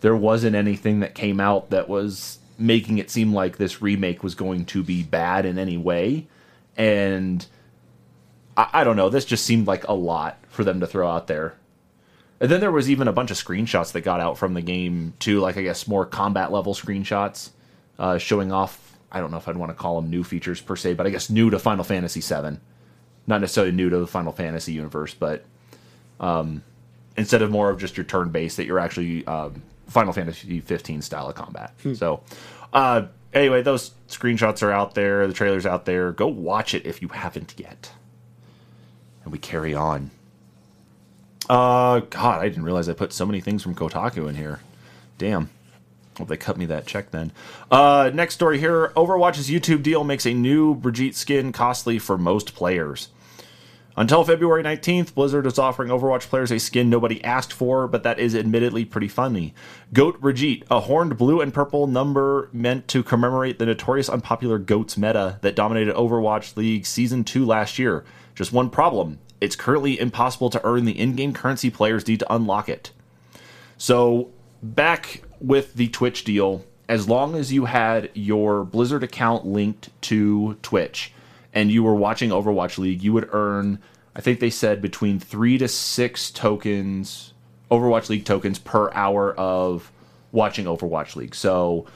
There 0.00 0.16
wasn't 0.16 0.54
anything 0.56 1.00
that 1.00 1.14
came 1.14 1.40
out 1.40 1.70
that 1.70 1.88
was 1.88 2.38
making 2.58 2.98
it 2.98 3.10
seem 3.10 3.32
like 3.34 3.56
this 3.56 3.80
remake 3.82 4.22
was 4.22 4.34
going 4.34 4.64
to 4.66 4.82
be 4.82 5.02
bad 5.02 5.44
in 5.46 5.58
any 5.58 5.76
way. 5.76 6.26
And 6.76 7.44
I, 8.58 8.68
I 8.80 8.84
don't 8.84 8.96
know, 8.96 9.08
this 9.08 9.24
just 9.24 9.46
seemed 9.46 9.66
like 9.66 9.88
a 9.88 9.94
lot 9.94 10.38
for 10.48 10.64
them 10.64 10.80
to 10.80 10.86
throw 10.86 11.08
out 11.08 11.28
there. 11.28 11.54
And 12.40 12.50
then 12.50 12.60
there 12.60 12.70
was 12.70 12.90
even 12.90 13.08
a 13.08 13.12
bunch 13.12 13.30
of 13.30 13.36
screenshots 13.36 13.92
that 13.92 14.02
got 14.02 14.20
out 14.20 14.36
from 14.36 14.54
the 14.54 14.60
game 14.60 15.14
too, 15.18 15.40
like 15.40 15.56
I 15.56 15.62
guess 15.62 15.88
more 15.88 16.04
combat 16.04 16.52
level 16.52 16.74
screenshots, 16.74 17.50
uh, 17.98 18.18
showing 18.18 18.52
off. 18.52 18.96
I 19.10 19.20
don't 19.20 19.30
know 19.30 19.38
if 19.38 19.48
I'd 19.48 19.56
want 19.56 19.70
to 19.70 19.74
call 19.74 20.00
them 20.00 20.10
new 20.10 20.22
features 20.22 20.60
per 20.60 20.76
se, 20.76 20.94
but 20.94 21.06
I 21.06 21.10
guess 21.10 21.30
new 21.30 21.48
to 21.48 21.58
Final 21.58 21.82
Fantasy 21.82 22.20
VII, 22.20 22.58
not 23.26 23.40
necessarily 23.40 23.72
new 23.72 23.88
to 23.88 23.98
the 23.98 24.06
Final 24.06 24.32
Fantasy 24.32 24.72
universe, 24.72 25.14
but 25.14 25.44
um, 26.20 26.62
instead 27.16 27.40
of 27.40 27.50
more 27.50 27.70
of 27.70 27.78
just 27.78 27.96
your 27.96 28.04
turn 28.04 28.28
based, 28.28 28.58
that 28.58 28.66
you're 28.66 28.78
actually 28.78 29.26
um, 29.26 29.62
Final 29.86 30.12
Fantasy 30.12 30.60
15 30.60 31.00
style 31.00 31.28
of 31.28 31.34
combat. 31.34 31.72
So, 31.94 32.22
uh, 32.72 33.06
anyway, 33.32 33.62
those 33.62 33.92
screenshots 34.08 34.62
are 34.62 34.70
out 34.70 34.94
there, 34.94 35.26
the 35.26 35.32
trailer's 35.32 35.64
out 35.66 35.86
there. 35.86 36.12
Go 36.12 36.26
watch 36.26 36.74
it 36.74 36.84
if 36.84 37.00
you 37.00 37.08
haven't 37.08 37.54
yet. 37.56 37.92
And 39.28 39.32
we 39.34 39.38
carry 39.38 39.74
on. 39.74 40.10
Uh, 41.50 42.00
God, 42.00 42.40
I 42.40 42.48
didn't 42.48 42.62
realize 42.62 42.88
I 42.88 42.94
put 42.94 43.12
so 43.12 43.26
many 43.26 43.42
things 43.42 43.62
from 43.62 43.74
Kotaku 43.74 44.26
in 44.26 44.36
here. 44.36 44.60
Damn. 45.18 45.50
Hope 46.16 46.28
they 46.28 46.38
cut 46.38 46.56
me 46.56 46.64
that 46.64 46.86
check 46.86 47.10
then. 47.10 47.30
Uh, 47.70 48.10
next 48.14 48.36
story 48.36 48.58
here 48.58 48.88
Overwatch's 48.96 49.50
YouTube 49.50 49.82
deal 49.82 50.02
makes 50.02 50.24
a 50.24 50.32
new 50.32 50.74
Brigitte 50.74 51.14
skin 51.14 51.52
costly 51.52 51.98
for 51.98 52.16
most 52.16 52.54
players. 52.54 53.10
Until 53.98 54.24
February 54.24 54.62
19th, 54.62 55.12
Blizzard 55.12 55.44
is 55.44 55.58
offering 55.58 55.90
Overwatch 55.90 56.28
players 56.28 56.50
a 56.50 56.58
skin 56.58 56.88
nobody 56.88 57.22
asked 57.22 57.52
for, 57.52 57.86
but 57.86 58.04
that 58.04 58.18
is 58.18 58.34
admittedly 58.34 58.86
pretty 58.86 59.08
funny. 59.08 59.52
Goat 59.92 60.22
Brigitte, 60.22 60.64
a 60.70 60.80
horned 60.80 61.18
blue 61.18 61.42
and 61.42 61.52
purple 61.52 61.86
number 61.86 62.48
meant 62.50 62.88
to 62.88 63.02
commemorate 63.02 63.58
the 63.58 63.66
notorious 63.66 64.08
unpopular 64.08 64.58
Goats 64.58 64.96
meta 64.96 65.38
that 65.42 65.54
dominated 65.54 65.94
Overwatch 65.96 66.56
League 66.56 66.86
Season 66.86 67.24
2 67.24 67.44
last 67.44 67.78
year. 67.78 68.06
Just 68.38 68.52
one 68.52 68.70
problem 68.70 69.18
it's 69.40 69.56
currently 69.56 69.98
impossible 69.98 70.48
to 70.50 70.64
earn 70.64 70.84
the 70.84 70.96
in 70.96 71.16
game 71.16 71.32
currency 71.32 71.70
players 71.70 72.06
need 72.06 72.20
to 72.20 72.32
unlock 72.32 72.68
it. 72.68 72.92
So, 73.76 74.30
back 74.62 75.24
with 75.40 75.74
the 75.74 75.88
Twitch 75.88 76.22
deal, 76.22 76.64
as 76.88 77.08
long 77.08 77.34
as 77.34 77.52
you 77.52 77.64
had 77.64 78.10
your 78.14 78.62
Blizzard 78.62 79.02
account 79.02 79.44
linked 79.44 79.88
to 80.02 80.56
Twitch 80.62 81.12
and 81.52 81.72
you 81.72 81.82
were 81.82 81.96
watching 81.96 82.30
Overwatch 82.30 82.78
League, 82.78 83.02
you 83.02 83.12
would 83.12 83.28
earn, 83.32 83.80
I 84.14 84.20
think 84.20 84.38
they 84.38 84.50
said, 84.50 84.80
between 84.80 85.18
three 85.18 85.58
to 85.58 85.66
six 85.66 86.30
tokens, 86.30 87.32
Overwatch 87.72 88.08
League 88.08 88.24
tokens 88.24 88.60
per 88.60 88.88
hour 88.92 89.34
of 89.34 89.90
watching 90.30 90.66
Overwatch 90.66 91.16
League. 91.16 91.34
So, 91.34 91.86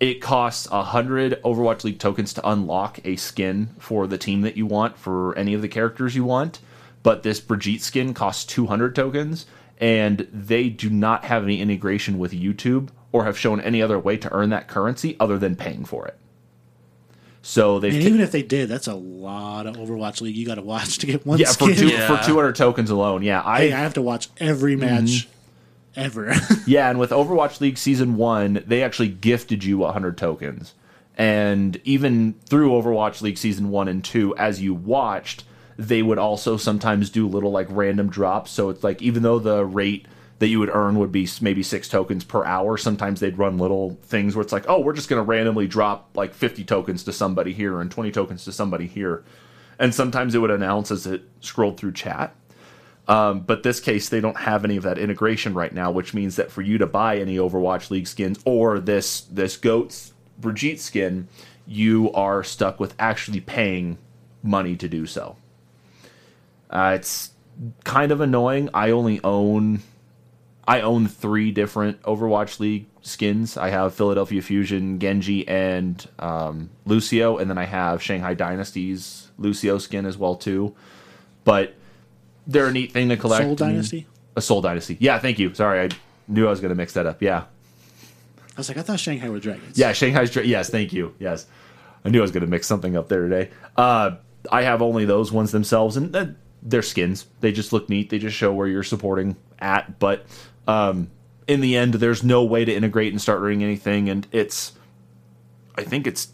it 0.00 0.20
costs 0.20 0.68
a 0.70 0.82
hundred 0.84 1.40
Overwatch 1.44 1.82
League 1.84 1.98
tokens 1.98 2.32
to 2.34 2.48
unlock 2.48 3.00
a 3.04 3.16
skin 3.16 3.70
for 3.78 4.06
the 4.06 4.18
team 4.18 4.42
that 4.42 4.56
you 4.56 4.64
want 4.66 4.96
for 4.96 5.36
any 5.36 5.54
of 5.54 5.62
the 5.62 5.68
characters 5.68 6.14
you 6.14 6.24
want. 6.24 6.60
But 7.02 7.22
this 7.22 7.40
Brigitte 7.40 7.82
skin 7.82 8.14
costs 8.14 8.44
200 8.44 8.94
tokens, 8.94 9.46
and 9.78 10.28
they 10.32 10.68
do 10.68 10.90
not 10.90 11.24
have 11.24 11.42
any 11.44 11.60
integration 11.60 12.18
with 12.18 12.32
YouTube 12.32 12.88
or 13.12 13.24
have 13.24 13.38
shown 13.38 13.60
any 13.60 13.80
other 13.80 13.98
way 13.98 14.16
to 14.18 14.32
earn 14.32 14.50
that 14.50 14.68
currency 14.68 15.16
other 15.18 15.38
than 15.38 15.56
paying 15.56 15.84
for 15.84 16.06
it. 16.06 16.16
So 17.40 17.78
they've 17.78 17.94
And 17.94 18.02
ta- 18.02 18.08
even 18.08 18.20
if 18.20 18.30
they 18.32 18.42
did, 18.42 18.68
that's 18.68 18.88
a 18.88 18.94
lot 18.94 19.66
of 19.66 19.76
Overwatch 19.76 20.20
League 20.20 20.36
you 20.36 20.44
got 20.44 20.56
to 20.56 20.62
watch 20.62 20.98
to 20.98 21.06
get 21.06 21.24
one 21.24 21.38
yeah 21.38 21.46
for 21.46 21.72
skin. 21.72 21.76
two 21.76 21.86
Yeah. 21.88 22.06
for 22.18 22.22
200 22.26 22.54
tokens 22.56 22.90
alone. 22.90 23.22
Yeah, 23.22 23.42
I 23.44 23.60
Hey, 23.60 23.72
I 23.72 23.78
have 23.80 23.94
to 23.94 24.02
watch 24.02 24.28
every 24.38 24.76
match 24.76 25.04
Mm-hmm. 25.04 25.30
Ever. 25.98 26.34
Yeah, 26.66 26.90
and 26.90 26.98
with 26.98 27.10
Overwatch 27.10 27.60
League 27.60 27.78
Season 27.78 28.16
1, 28.16 28.64
they 28.66 28.82
actually 28.82 29.08
gifted 29.08 29.64
you 29.64 29.78
100 29.78 30.18
tokens. 30.18 30.74
And 31.16 31.80
even 31.84 32.34
through 32.44 32.70
Overwatch 32.70 33.22
League 33.22 33.38
Season 33.38 33.70
1 33.70 33.88
and 33.88 34.04
2, 34.04 34.36
as 34.36 34.60
you 34.60 34.74
watched, 34.74 35.44
they 35.78 36.02
would 36.02 36.18
also 36.18 36.56
sometimes 36.56 37.08
do 37.08 37.26
little 37.26 37.50
like 37.50 37.66
random 37.70 38.10
drops. 38.10 38.50
So 38.50 38.68
it's 38.68 38.84
like, 38.84 39.00
even 39.00 39.22
though 39.22 39.38
the 39.38 39.64
rate 39.64 40.06
that 40.40 40.48
you 40.48 40.58
would 40.58 40.70
earn 40.70 40.98
would 40.98 41.10
be 41.10 41.26
maybe 41.40 41.62
six 41.62 41.88
tokens 41.88 42.22
per 42.22 42.44
hour, 42.44 42.76
sometimes 42.76 43.20
they'd 43.20 43.38
run 43.38 43.58
little 43.58 43.98
things 44.02 44.36
where 44.36 44.42
it's 44.42 44.52
like, 44.52 44.66
oh, 44.68 44.80
we're 44.80 44.92
just 44.92 45.08
going 45.08 45.20
to 45.20 45.28
randomly 45.28 45.66
drop 45.66 46.10
like 46.14 46.34
50 46.34 46.64
tokens 46.64 47.02
to 47.04 47.12
somebody 47.12 47.52
here 47.52 47.80
and 47.80 47.90
20 47.90 48.12
tokens 48.12 48.44
to 48.44 48.52
somebody 48.52 48.86
here. 48.86 49.24
And 49.78 49.94
sometimes 49.94 50.34
it 50.34 50.38
would 50.38 50.50
announce 50.50 50.90
as 50.90 51.06
it 51.06 51.22
scrolled 51.40 51.78
through 51.78 51.92
chat. 51.92 52.34
Um, 53.08 53.40
but 53.40 53.62
this 53.62 53.80
case, 53.80 54.10
they 54.10 54.20
don't 54.20 54.36
have 54.36 54.64
any 54.64 54.76
of 54.76 54.82
that 54.84 54.98
integration 54.98 55.54
right 55.54 55.72
now, 55.72 55.90
which 55.90 56.12
means 56.12 56.36
that 56.36 56.50
for 56.50 56.60
you 56.60 56.76
to 56.78 56.86
buy 56.86 57.18
any 57.18 57.36
Overwatch 57.36 57.90
League 57.90 58.06
skins 58.06 58.38
or 58.44 58.78
this 58.78 59.22
this 59.22 59.56
Goats 59.56 60.12
Brigitte 60.38 60.78
skin, 60.78 61.26
you 61.66 62.12
are 62.12 62.44
stuck 62.44 62.78
with 62.78 62.94
actually 62.98 63.40
paying 63.40 63.96
money 64.42 64.76
to 64.76 64.88
do 64.88 65.06
so. 65.06 65.36
Uh, 66.70 66.92
it's 66.96 67.30
kind 67.84 68.12
of 68.12 68.20
annoying. 68.20 68.68
I 68.74 68.90
only 68.90 69.20
own 69.24 69.80
I 70.66 70.82
own 70.82 71.08
three 71.08 71.50
different 71.50 72.02
Overwatch 72.02 72.60
League 72.60 72.86
skins. 73.00 73.56
I 73.56 73.70
have 73.70 73.94
Philadelphia 73.94 74.42
Fusion, 74.42 74.98
Genji, 74.98 75.48
and 75.48 76.06
um, 76.18 76.68
Lucio, 76.84 77.38
and 77.38 77.48
then 77.48 77.56
I 77.56 77.64
have 77.64 78.02
Shanghai 78.02 78.34
Dynasty's 78.34 79.30
Lucio 79.38 79.78
skin 79.78 80.04
as 80.04 80.18
well 80.18 80.34
too. 80.34 80.76
But 81.44 81.74
they're 82.48 82.66
a 82.66 82.72
neat 82.72 82.90
thing 82.92 83.08
to 83.10 83.16
collect. 83.16 83.44
A 83.44 83.46
Seoul 83.46 83.54
Dynasty. 83.56 84.06
a 84.34 84.40
Seoul 84.40 84.60
Dynasty. 84.60 84.96
Yeah, 84.98 85.18
thank 85.20 85.38
you. 85.38 85.54
Sorry, 85.54 85.80
I 85.82 85.88
knew 86.26 86.46
I 86.46 86.50
was 86.50 86.60
going 86.60 86.70
to 86.70 86.74
mix 86.74 86.94
that 86.94 87.06
up. 87.06 87.22
Yeah, 87.22 87.44
I 87.44 87.44
was 88.56 88.68
like, 88.68 88.78
I 88.78 88.82
thought 88.82 88.98
Shanghai 88.98 89.28
were 89.28 89.38
dragons. 89.38 89.78
yeah. 89.78 89.92
Shanghai's. 89.92 90.30
Dra- 90.30 90.44
Yes, 90.44 90.68
thank 90.70 90.92
you. 90.92 91.14
Yes, 91.20 91.46
I 92.04 92.08
knew 92.08 92.18
I 92.18 92.22
was 92.22 92.30
going 92.32 92.40
to 92.44 92.50
mix 92.50 92.66
something 92.66 92.96
up 92.96 93.08
there 93.08 93.28
today. 93.28 93.50
Uh, 93.76 94.16
I 94.50 94.62
have 94.62 94.82
only 94.82 95.04
those 95.04 95.30
ones 95.30 95.52
themselves, 95.52 95.96
and 95.96 96.14
uh, 96.16 96.26
they're 96.62 96.82
skins. 96.82 97.26
They 97.40 97.52
just 97.52 97.72
look 97.72 97.88
neat. 97.88 98.10
They 98.10 98.18
just 98.18 98.36
show 98.36 98.52
where 98.52 98.66
you're 98.66 98.82
supporting 98.82 99.36
at. 99.58 99.98
But 99.98 100.24
um, 100.66 101.10
in 101.46 101.60
the 101.60 101.76
end, 101.76 101.94
there's 101.94 102.24
no 102.24 102.44
way 102.44 102.64
to 102.64 102.72
integrate 102.74 103.12
and 103.12 103.20
start 103.20 103.40
doing 103.40 103.62
anything, 103.62 104.08
and 104.08 104.26
it's. 104.32 104.72
I 105.76 105.84
think 105.84 106.06
it's. 106.06 106.28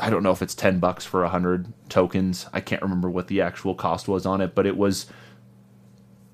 I 0.00 0.10
don't 0.10 0.22
know 0.22 0.30
if 0.30 0.42
it's 0.42 0.54
ten 0.54 0.78
bucks 0.78 1.04
for 1.04 1.24
a 1.24 1.28
hundred 1.28 1.72
tokens. 1.88 2.46
I 2.52 2.60
can't 2.60 2.82
remember 2.82 3.10
what 3.10 3.28
the 3.28 3.40
actual 3.40 3.74
cost 3.74 4.08
was 4.08 4.26
on 4.26 4.40
it, 4.40 4.54
but 4.54 4.66
it 4.66 4.76
was. 4.76 5.06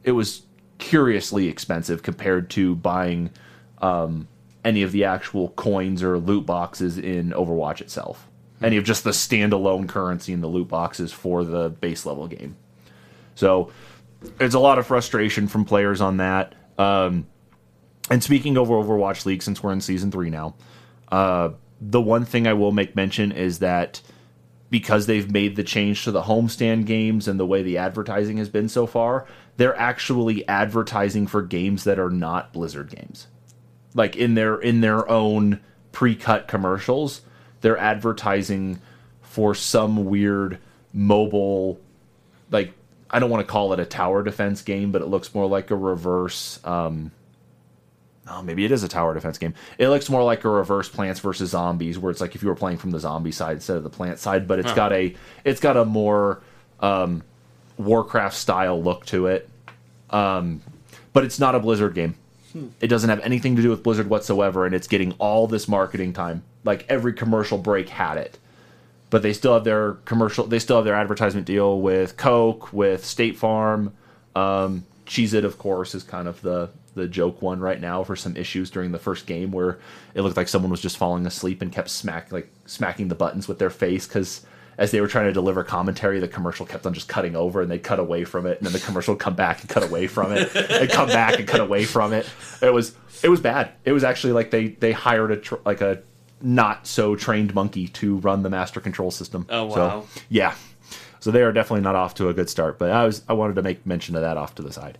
It 0.03 0.13
was 0.13 0.43
curiously 0.77 1.49
expensive 1.49 2.03
compared 2.03 2.51
to 2.51 2.75
buying 2.75 3.31
um, 3.79 4.29
any 4.65 4.83
of 4.83 4.93
the 4.93 5.05
actual 5.05 5.51
coins 5.51 6.03
or 6.03 6.19
loot 6.19 6.45
boxes 6.45 6.99
in 6.99 7.31
Overwatch 7.31 7.81
itself. 7.81 8.29
Any 8.63 8.77
of 8.77 8.85
just 8.85 9.05
the 9.05 9.11
standalone 9.11 9.89
currency 9.89 10.33
in 10.33 10.41
the 10.41 10.47
loot 10.47 10.69
boxes 10.69 11.13
for 11.13 11.45
the 11.45 11.71
base 11.71 12.05
level 12.05 12.27
game. 12.27 12.57
So 13.35 13.71
it's 14.41 14.55
a 14.55 14.59
lot 14.59 14.79
of 14.79 14.87
frustration 14.87 15.49
from 15.49 15.65
players 15.65 16.01
on 16.01 16.19
that. 16.19 16.55
Um, 16.79 17.27
and 18.11 18.23
speaking 18.23 18.57
of 18.57 18.69
Overwatch 18.69 19.27
League, 19.27 19.43
since 19.43 19.63
we're 19.63 19.73
in 19.73 19.81
season 19.81 20.11
three 20.11 20.31
now, 20.31 20.55
uh, 21.11 21.51
the 21.81 22.01
one 22.01 22.25
thing 22.25 22.47
I 22.47 22.53
will 22.53 22.73
make 22.73 22.97
mention 22.97 23.33
is 23.33 23.59
that 23.59 24.01
because 24.71 25.07
they've 25.07 25.31
made 25.31 25.57
the 25.57 25.63
change 25.63 26.05
to 26.05 26.11
the 26.11 26.23
homestand 26.23 26.87
games 26.87 27.29
and 27.29 27.39
the 27.39 27.47
way 27.47 27.63
the 27.63 27.79
advertising 27.79 28.39
has 28.39 28.49
been 28.49 28.69
so 28.69 28.87
far, 28.87 29.27
they're 29.57 29.77
actually 29.77 30.47
advertising 30.49 31.27
for 31.27 31.43
games 31.43 31.85
that 31.85 31.99
are 31.99 32.11
not 32.11 32.53
Blizzard 32.53 32.91
games. 32.91 33.29
Like 33.95 34.17
in 34.17 34.35
their 34.35 34.57
in 34.57 34.81
their 34.81 35.09
own 35.09 35.61
pre-cut 35.93 36.49
commercials, 36.49 37.21
they're 37.61 37.79
advertising 37.79 38.81
for 39.23 39.55
some 39.55 40.07
weird 40.07 40.59
mobile 40.93 41.79
like 42.51 42.73
I 43.11 43.21
don't 43.21 43.31
want 43.31 43.47
to 43.47 43.53
call 43.53 43.73
it 43.73 43.79
a 43.81 43.85
tower 43.85 44.25
defense 44.25 44.63
game, 44.63 44.91
but 44.91 45.03
it 45.03 45.07
looks 45.07 45.35
more 45.35 45.47
like 45.47 45.71
a 45.71 45.77
reverse 45.77 46.59
um 46.65 47.13
Oh, 48.27 48.41
maybe 48.41 48.65
it 48.65 48.73
is 48.73 48.83
a 48.83 48.89
tower 48.89 49.13
defense 49.13 49.37
game. 49.37 49.53
It 49.77 49.89
looks 49.89 50.09
more 50.09 50.23
like 50.23 50.45
a 50.45 50.49
reverse 50.49 50.89
Plants 50.89 51.21
versus 51.21 51.51
Zombies, 51.51 51.99
where 51.99 52.11
it's 52.11 52.21
like 52.23 52.35
if 52.35 52.43
you 52.43 52.49
were 52.49 52.55
playing 52.55 52.79
from 52.79 52.91
the 52.91 52.99
zombie 53.01 53.33
side 53.33 53.57
instead 53.57 53.77
of 53.77 53.83
the 53.83 53.91
plant 53.91 54.19
side, 54.19 54.49
but 54.49 54.59
it's 54.59 54.73
got 54.77 54.93
a 54.93 55.15
it's 55.45 55.61
got 55.61 55.77
a 55.77 55.85
more 55.85 56.41
um, 56.81 57.23
Warcraft 57.77 58.35
style 58.35 58.83
look 58.83 59.05
to 59.07 59.27
it. 59.27 59.49
Um, 60.11 60.63
but 61.13 61.25
it's 61.25 61.39
not 61.39 61.55
a 61.55 61.61
Blizzard 61.61 61.95
game. 61.95 62.15
It 62.81 62.87
doesn't 62.87 63.11
have 63.11 63.21
anything 63.21 63.57
to 63.57 63.63
do 63.63 63.71
with 63.71 63.83
Blizzard 63.83 64.09
whatsoever, 64.09 64.65
and 64.65 64.75
it's 64.75 64.87
getting 64.87 65.13
all 65.19 65.47
this 65.47 65.67
marketing 65.69 66.13
time. 66.13 66.45
Like 66.63 66.87
every 66.89 67.13
commercial 67.13 67.59
break 67.59 67.89
had 67.89 68.17
it, 68.17 68.39
but 69.11 69.23
they 69.23 69.33
still 69.33 69.55
have 69.55 69.65
their 69.65 69.95
commercial. 70.07 70.47
They 70.47 70.61
still 70.61 70.77
have 70.77 70.85
their 70.85 70.95
advertisement 70.95 71.47
deal 71.47 71.81
with 71.81 72.17
Coke, 72.17 72.73
with 72.73 73.05
State 73.05 73.37
Farm. 73.37 73.93
Um, 74.35 74.87
Cheez 75.05 75.35
It, 75.35 75.45
of 75.45 75.59
course, 75.59 75.95
is 75.95 76.03
kind 76.05 76.27
of 76.27 76.41
the 76.43 76.71
the 76.95 77.09
joke 77.09 77.43
one 77.43 77.61
right 77.61 77.81
now 77.81 78.03
for 78.05 78.17
some 78.17 78.37
issues 78.37 78.71
during 78.71 78.93
the 78.93 78.99
first 78.99 79.27
game 79.27 79.51
where 79.51 79.79
it 80.15 80.23
looked 80.23 80.37
like 80.37 80.49
someone 80.49 80.71
was 80.71 80.81
just 80.81 80.97
falling 80.97 81.27
asleep 81.27 81.61
and 81.63 81.73
kept 81.73 81.91
smack 81.91 82.31
like 82.33 82.49
smacking 82.67 83.09
the 83.09 83.15
buttons 83.15 83.49
with 83.49 83.59
their 83.59 83.71
face 83.71 84.07
because 84.07 84.47
as 84.77 84.91
they 84.91 85.01
were 85.01 85.07
trying 85.07 85.27
to 85.27 85.33
deliver 85.33 85.63
commentary, 85.63 86.19
the 86.19 86.27
commercial 86.27 86.67
kept 86.67 86.85
on 86.85 86.93
just 86.95 87.07
cutting 87.07 87.37
over 87.37 87.63
and 87.63 87.71
they'd 87.71 87.85
cut 87.85 88.01
away 88.01 88.25
from 88.25 88.45
it, 88.45 88.59
and 88.59 88.67
then 88.67 88.73
the 88.73 88.81
commercial 88.81 89.15
would 89.15 89.21
come 89.21 89.37
back 89.37 89.61
and 89.61 89.69
cut 89.71 89.85
away 89.85 90.09
from 90.09 90.33
it, 90.33 90.53
and 90.57 90.91
come 90.91 91.07
back 91.07 91.39
and 91.39 91.47
cut 91.47 91.61
away 91.61 91.85
from 91.85 92.13
it. 92.13 92.29
It 92.61 92.73
was 92.73 92.97
it 93.23 93.29
was 93.29 93.41
bad. 93.41 93.71
It 93.85 93.93
was 93.93 94.03
actually 94.03 94.33
like 94.33 94.51
they 94.51 94.69
they 94.71 94.91
hired 94.91 95.31
a 95.31 95.37
tr- 95.37 95.55
like 95.65 95.81
a 95.81 96.03
not 96.43 96.89
so 96.89 97.15
trained 97.15 97.55
monkey 97.55 97.87
to 97.87 98.17
run 98.17 98.43
the 98.43 98.51
master 98.51 98.81
control 98.81 99.13
system. 99.13 99.47
Oh, 99.49 99.71
So, 99.71 99.77
wow. 99.77 100.05
yeah. 100.29 100.55
So 101.21 101.31
they 101.31 101.43
are 101.43 101.53
definitely 101.53 101.83
not 101.83 101.95
off 101.95 102.15
to 102.17 102.29
a 102.29 102.35
good 102.35 102.51
start, 102.51 102.77
but 102.79 102.91
I 102.91 103.05
was 103.07 103.23
I 103.29 103.33
wanted 103.33 103.55
to 103.55 103.63
make 103.63 103.87
mention 103.87 104.17
of 104.17 104.23
that 104.23 104.37
off 104.37 104.57
to 104.57 104.63
the 104.63 104.73
side. 104.73 104.99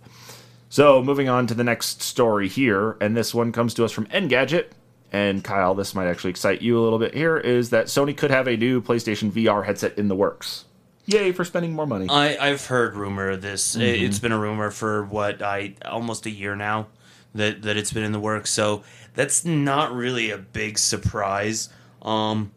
So 0.69 1.01
moving 1.03 1.29
on 1.29 1.47
to 1.47 1.53
the 1.53 1.63
next 1.63 2.01
story 2.01 2.47
here, 2.49 2.97
and 2.99 3.15
this 3.15 3.33
one 3.33 3.51
comes 3.51 3.73
to 3.75 3.85
us 3.85 3.91
from 3.91 4.05
Engadget. 4.07 4.67
And 5.11 5.43
Kyle, 5.43 5.75
this 5.75 5.95
might 5.95 6.07
actually 6.07 6.31
excite 6.31 6.61
you 6.61 6.77
a 6.79 6.83
little 6.83 6.99
bit 6.99 7.13
here, 7.13 7.37
is 7.37 7.69
that 7.69 7.85
Sony 7.85 8.15
could 8.17 8.31
have 8.31 8.47
a 8.47 8.57
new 8.57 8.81
PlayStation 8.81 9.31
VR 9.31 9.65
headset 9.65 9.97
in 9.97 10.07
the 10.09 10.15
works. 10.15 10.65
Yay 11.05 11.31
for 11.31 11.45
spending 11.45 11.71
more 11.73 11.85
money. 11.87 12.07
I, 12.09 12.35
I've 12.37 12.65
heard 12.65 12.95
rumor 12.95 13.29
of 13.29 13.41
this. 13.41 13.75
It- 13.75 14.01
It's 14.03 14.19
been 14.19 14.31
a 14.31 14.39
rumor 14.39 14.71
for 14.71 15.03
what 15.05 15.41
I 15.41 15.75
almost 15.85 16.25
a 16.25 16.31
year 16.31 16.55
now 16.55 16.87
that 17.35 17.61
that 17.61 17.77
it's 17.77 17.93
been 17.93 18.03
in 18.03 18.11
the 18.11 18.19
works. 18.19 18.49
So 18.49 18.83
that's 19.13 19.45
not 19.45 19.93
really 19.93 20.31
a 20.31 20.37
big 20.37 20.77
surprise. 20.79 21.69
Um, 22.01 22.51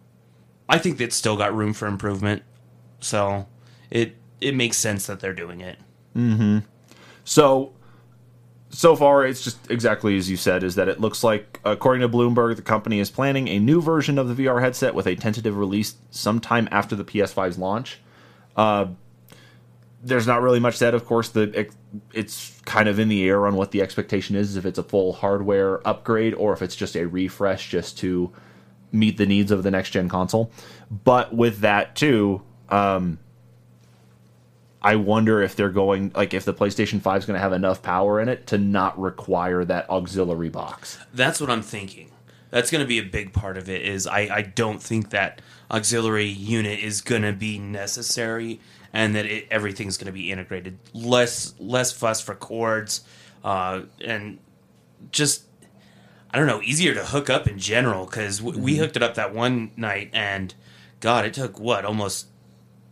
I 0.69 0.79
think 0.79 1.01
it's 1.01 1.15
still 1.15 1.37
got 1.37 1.55
room 1.55 1.75
for 1.75 1.87
improvement. 1.87 2.43
So 3.01 3.47
it 3.91 4.17
it 4.41 4.55
makes 4.55 4.79
sense 4.79 5.07
that 5.07 5.21
they're 5.21 5.35
doing 5.35 5.61
it. 5.61 5.79
So, 7.25 7.73
so 8.71 8.95
far, 8.95 9.25
it's 9.25 9.43
just 9.43 9.71
exactly 9.71 10.17
as 10.17 10.31
you 10.31 10.37
said, 10.37 10.63
is 10.63 10.75
that 10.75 10.89
it 10.89 11.01
looks 11.01 11.25
like, 11.25 11.61
according 11.65 12.03
to 12.03 12.09
Bloomberg, 12.09 12.57
the 12.57 12.63
company 12.63 13.01
is 13.01 13.11
planning 13.11 13.49
a 13.49 13.59
new 13.59 13.81
version 13.81 14.19
of 14.19 14.35
the 14.35 14.45
VR 14.45 14.61
headset 14.61 14.95
with 14.95 15.07
a 15.07 15.17
tentative 15.17 15.57
release 15.57 15.97
sometime 16.11 16.69
after 16.71 16.95
the 16.95 17.05
PS5's 17.05 17.59
launch. 17.59 17.99
Uh, 18.57 18.89
there's 20.03 20.27
not 20.27 20.43
really 20.43 20.61
much 20.61 20.77
said, 20.77 20.95
of 20.95 21.07
course. 21.07 21.31
The 21.31 21.69
it's 22.13 22.61
kind 22.65 22.89
of 22.89 22.99
in 22.99 23.09
the 23.09 23.27
air 23.27 23.47
on 23.47 23.57
what 23.57 23.71
the 23.71 23.83
expectation 23.83 24.37
is, 24.37 24.57
if 24.57 24.67
it's 24.67 24.79
a 24.79 24.83
full 24.83 25.13
hardware 25.15 25.87
upgrade 25.87 26.35
or 26.35 26.53
if 26.53 26.63
it's 26.63 26.77
just 26.77 26.95
a 26.95 27.07
refresh 27.07 27.71
just 27.71 27.99
to 27.99 28.31
meet 28.93 29.17
the 29.17 29.27
needs 29.27 29.51
of 29.51 29.63
the 29.63 29.71
next 29.71 29.91
gen 29.91 30.09
console. 30.09 30.51
But 30.91 31.35
with 31.35 31.61
that 31.61 31.97
too, 31.97 32.43
um, 32.69 33.19
I 34.81 34.97
wonder 34.97 35.43
if 35.43 35.57
they're 35.57 35.71
going 35.71 36.13
like 36.15 36.35
if 36.35 36.45
the 36.45 36.55
PlayStation 36.55 37.01
5 37.01 37.19
is 37.23 37.27
going 37.27 37.35
to 37.35 37.41
have 37.41 37.53
enough 37.53 37.83
power 37.83 38.21
in 38.21 38.29
it 38.29 38.47
to 38.49 38.59
not 38.59 38.99
require 38.99 39.65
that 39.65 39.91
auxiliary 39.91 40.51
box. 40.51 40.99
That's 41.13 41.41
what 41.41 41.51
I'm 41.51 41.63
thinking. 41.63 42.13
That's 42.51 42.71
going 42.71 42.83
to 42.83 42.89
be 42.89 42.99
a 42.99 43.03
big 43.03 43.33
part 43.33 43.57
of 43.57 43.69
it. 43.69 43.83
Is 43.83 44.07
I, 44.07 44.21
I 44.21 44.43
don't 44.43 44.83
think 44.83 45.11
that 45.11 45.43
auxiliary 45.71 46.29
unit 46.29 46.79
is 46.79 47.01
going 47.01 47.23
to 47.23 47.33
be 47.33 47.59
necessary, 47.59 48.61
and 48.93 49.15
that 49.15 49.27
it, 49.27 49.47
everything's 49.51 49.99
going 49.99 50.07
to 50.07 50.13
be 50.13 50.31
integrated. 50.31 50.79
Less 50.95 51.55
less 51.59 51.93
fuss 51.93 52.21
for 52.21 52.35
cords, 52.35 53.03
uh, 53.45 53.83
and 54.03 54.39
just 55.11 55.45
I 56.31 56.39
don't 56.39 56.47
know, 56.47 56.63
easier 56.63 56.95
to 56.95 57.05
hook 57.05 57.29
up 57.29 57.49
in 57.49 57.59
general. 57.59 58.07
Because 58.07 58.39
w- 58.39 58.59
we 58.59 58.77
hooked 58.77 58.97
it 58.97 59.03
up 59.03 59.17
that 59.17 59.35
one 59.35 59.73
night, 59.77 60.11
and 60.13 60.55
God, 61.01 61.25
it 61.25 61.35
took 61.35 61.59
what 61.59 61.85
almost 61.85 62.29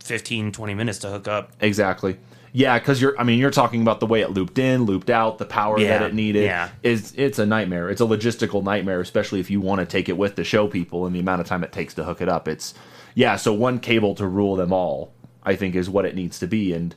15, 0.07 0.51
20 0.51 0.73
minutes 0.73 0.99
to 0.99 1.09
hook 1.09 1.27
up. 1.27 1.51
Exactly. 1.61 2.17
Yeah, 2.53 2.79
because 2.79 3.01
you're. 3.01 3.19
I 3.19 3.23
mean, 3.23 3.39
you're 3.39 3.51
talking 3.51 3.81
about 3.81 3.99
the 3.99 4.07
way 4.07 4.21
it 4.21 4.31
looped 4.31 4.57
in, 4.57 4.85
looped 4.85 5.09
out, 5.09 5.37
the 5.37 5.45
power 5.45 5.79
Yeah, 5.79 5.99
that 5.99 6.07
it 6.07 6.13
needed. 6.15 6.43
yeah. 6.43 6.69
is 6.81 7.13
it's 7.15 7.39
a 7.39 7.45
nightmare. 7.45 7.89
It's 7.89 8.01
a 8.01 8.05
logistical 8.05 8.63
nightmare, 8.63 8.99
especially 8.99 9.39
if 9.39 9.51
you 9.51 9.61
want 9.61 9.79
to 9.79 9.85
take 9.85 10.09
it 10.09 10.17
with 10.17 10.35
to 10.35 10.43
show 10.43 10.67
people 10.67 11.05
and 11.05 11.15
the 11.15 11.19
amount 11.19 11.41
of 11.41 11.47
time 11.47 11.63
it 11.63 11.71
takes 11.71 11.93
to 11.95 12.03
hook 12.03 12.21
it 12.21 12.29
up. 12.29 12.47
It's 12.47 12.73
yeah. 13.13 13.35
So 13.35 13.53
one 13.53 13.79
cable 13.79 14.15
to 14.15 14.25
rule 14.25 14.55
them 14.55 14.73
all, 14.73 15.13
I 15.43 15.55
think, 15.55 15.75
is 15.75 15.89
what 15.89 16.05
it 16.05 16.15
needs 16.15 16.39
to 16.39 16.47
be. 16.47 16.73
And 16.73 16.95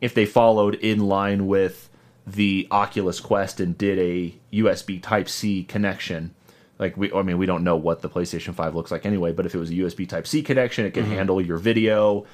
if 0.00 0.14
they 0.14 0.24
followed 0.24 0.76
in 0.76 1.00
line 1.00 1.46
with 1.46 1.90
the 2.26 2.68
Oculus 2.70 3.20
Quest 3.20 3.60
and 3.60 3.76
did 3.76 3.98
a 3.98 4.34
USB 4.52 5.02
Type 5.02 5.28
C 5.28 5.64
connection. 5.64 6.34
Like 6.78 6.96
we, 6.96 7.12
I 7.12 7.22
mean, 7.22 7.38
we 7.38 7.46
don't 7.46 7.64
know 7.64 7.76
what 7.76 8.02
the 8.02 8.08
PlayStation 8.08 8.54
Five 8.54 8.74
looks 8.74 8.90
like 8.90 9.06
anyway. 9.06 9.32
But 9.32 9.46
if 9.46 9.54
it 9.54 9.58
was 9.58 9.70
a 9.70 9.74
USB 9.74 10.08
Type 10.08 10.26
C 10.26 10.42
connection, 10.42 10.86
it 10.86 10.94
can 10.94 11.04
mm-hmm. 11.04 11.14
handle 11.14 11.40
your 11.40 11.58
video, 11.58 12.24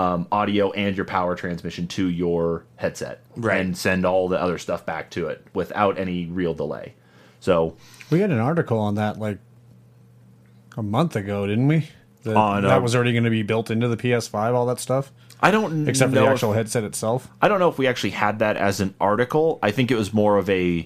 um, 0.00 0.26
audio, 0.32 0.70
and 0.72 0.96
your 0.96 1.04
power 1.04 1.34
transmission 1.34 1.86
to 1.88 2.08
your 2.08 2.64
headset, 2.76 3.22
Right. 3.36 3.60
and 3.60 3.76
send 3.76 4.06
all 4.06 4.28
the 4.28 4.40
other 4.40 4.56
stuff 4.58 4.86
back 4.86 5.10
to 5.10 5.26
it 5.28 5.44
without 5.52 5.98
any 5.98 6.26
real 6.26 6.54
delay. 6.54 6.94
So 7.40 7.76
We 8.10 8.20
had 8.20 8.30
an 8.30 8.38
article 8.38 8.78
on 8.78 8.94
that 8.96 9.18
like 9.18 9.38
a 10.76 10.82
month 10.82 11.16
ago, 11.16 11.46
didn't 11.46 11.68
we? 11.68 11.88
That, 12.22 12.36
On, 12.36 12.64
uh, 12.64 12.68
that 12.68 12.82
was 12.82 12.94
already 12.94 13.12
going 13.12 13.24
to 13.24 13.30
be 13.30 13.42
built 13.42 13.70
into 13.70 13.88
the 13.88 13.96
PS5, 13.96 14.54
all 14.54 14.66
that 14.66 14.78
stuff, 14.78 15.10
I 15.42 15.50
don't 15.50 15.88
except 15.88 16.10
for 16.10 16.14
know 16.16 16.20
the 16.22 16.26
if- 16.28 16.32
actual 16.34 16.52
headset 16.52 16.84
itself. 16.84 17.28
I 17.40 17.48
don't 17.48 17.60
know 17.60 17.68
if 17.70 17.78
we 17.78 17.86
actually 17.86 18.10
had 18.10 18.40
that 18.40 18.56
as 18.58 18.80
an 18.80 18.94
article. 19.00 19.58
I 19.62 19.70
think 19.70 19.90
it 19.90 19.96
was 19.96 20.12
more 20.12 20.36
of 20.36 20.48
a 20.50 20.82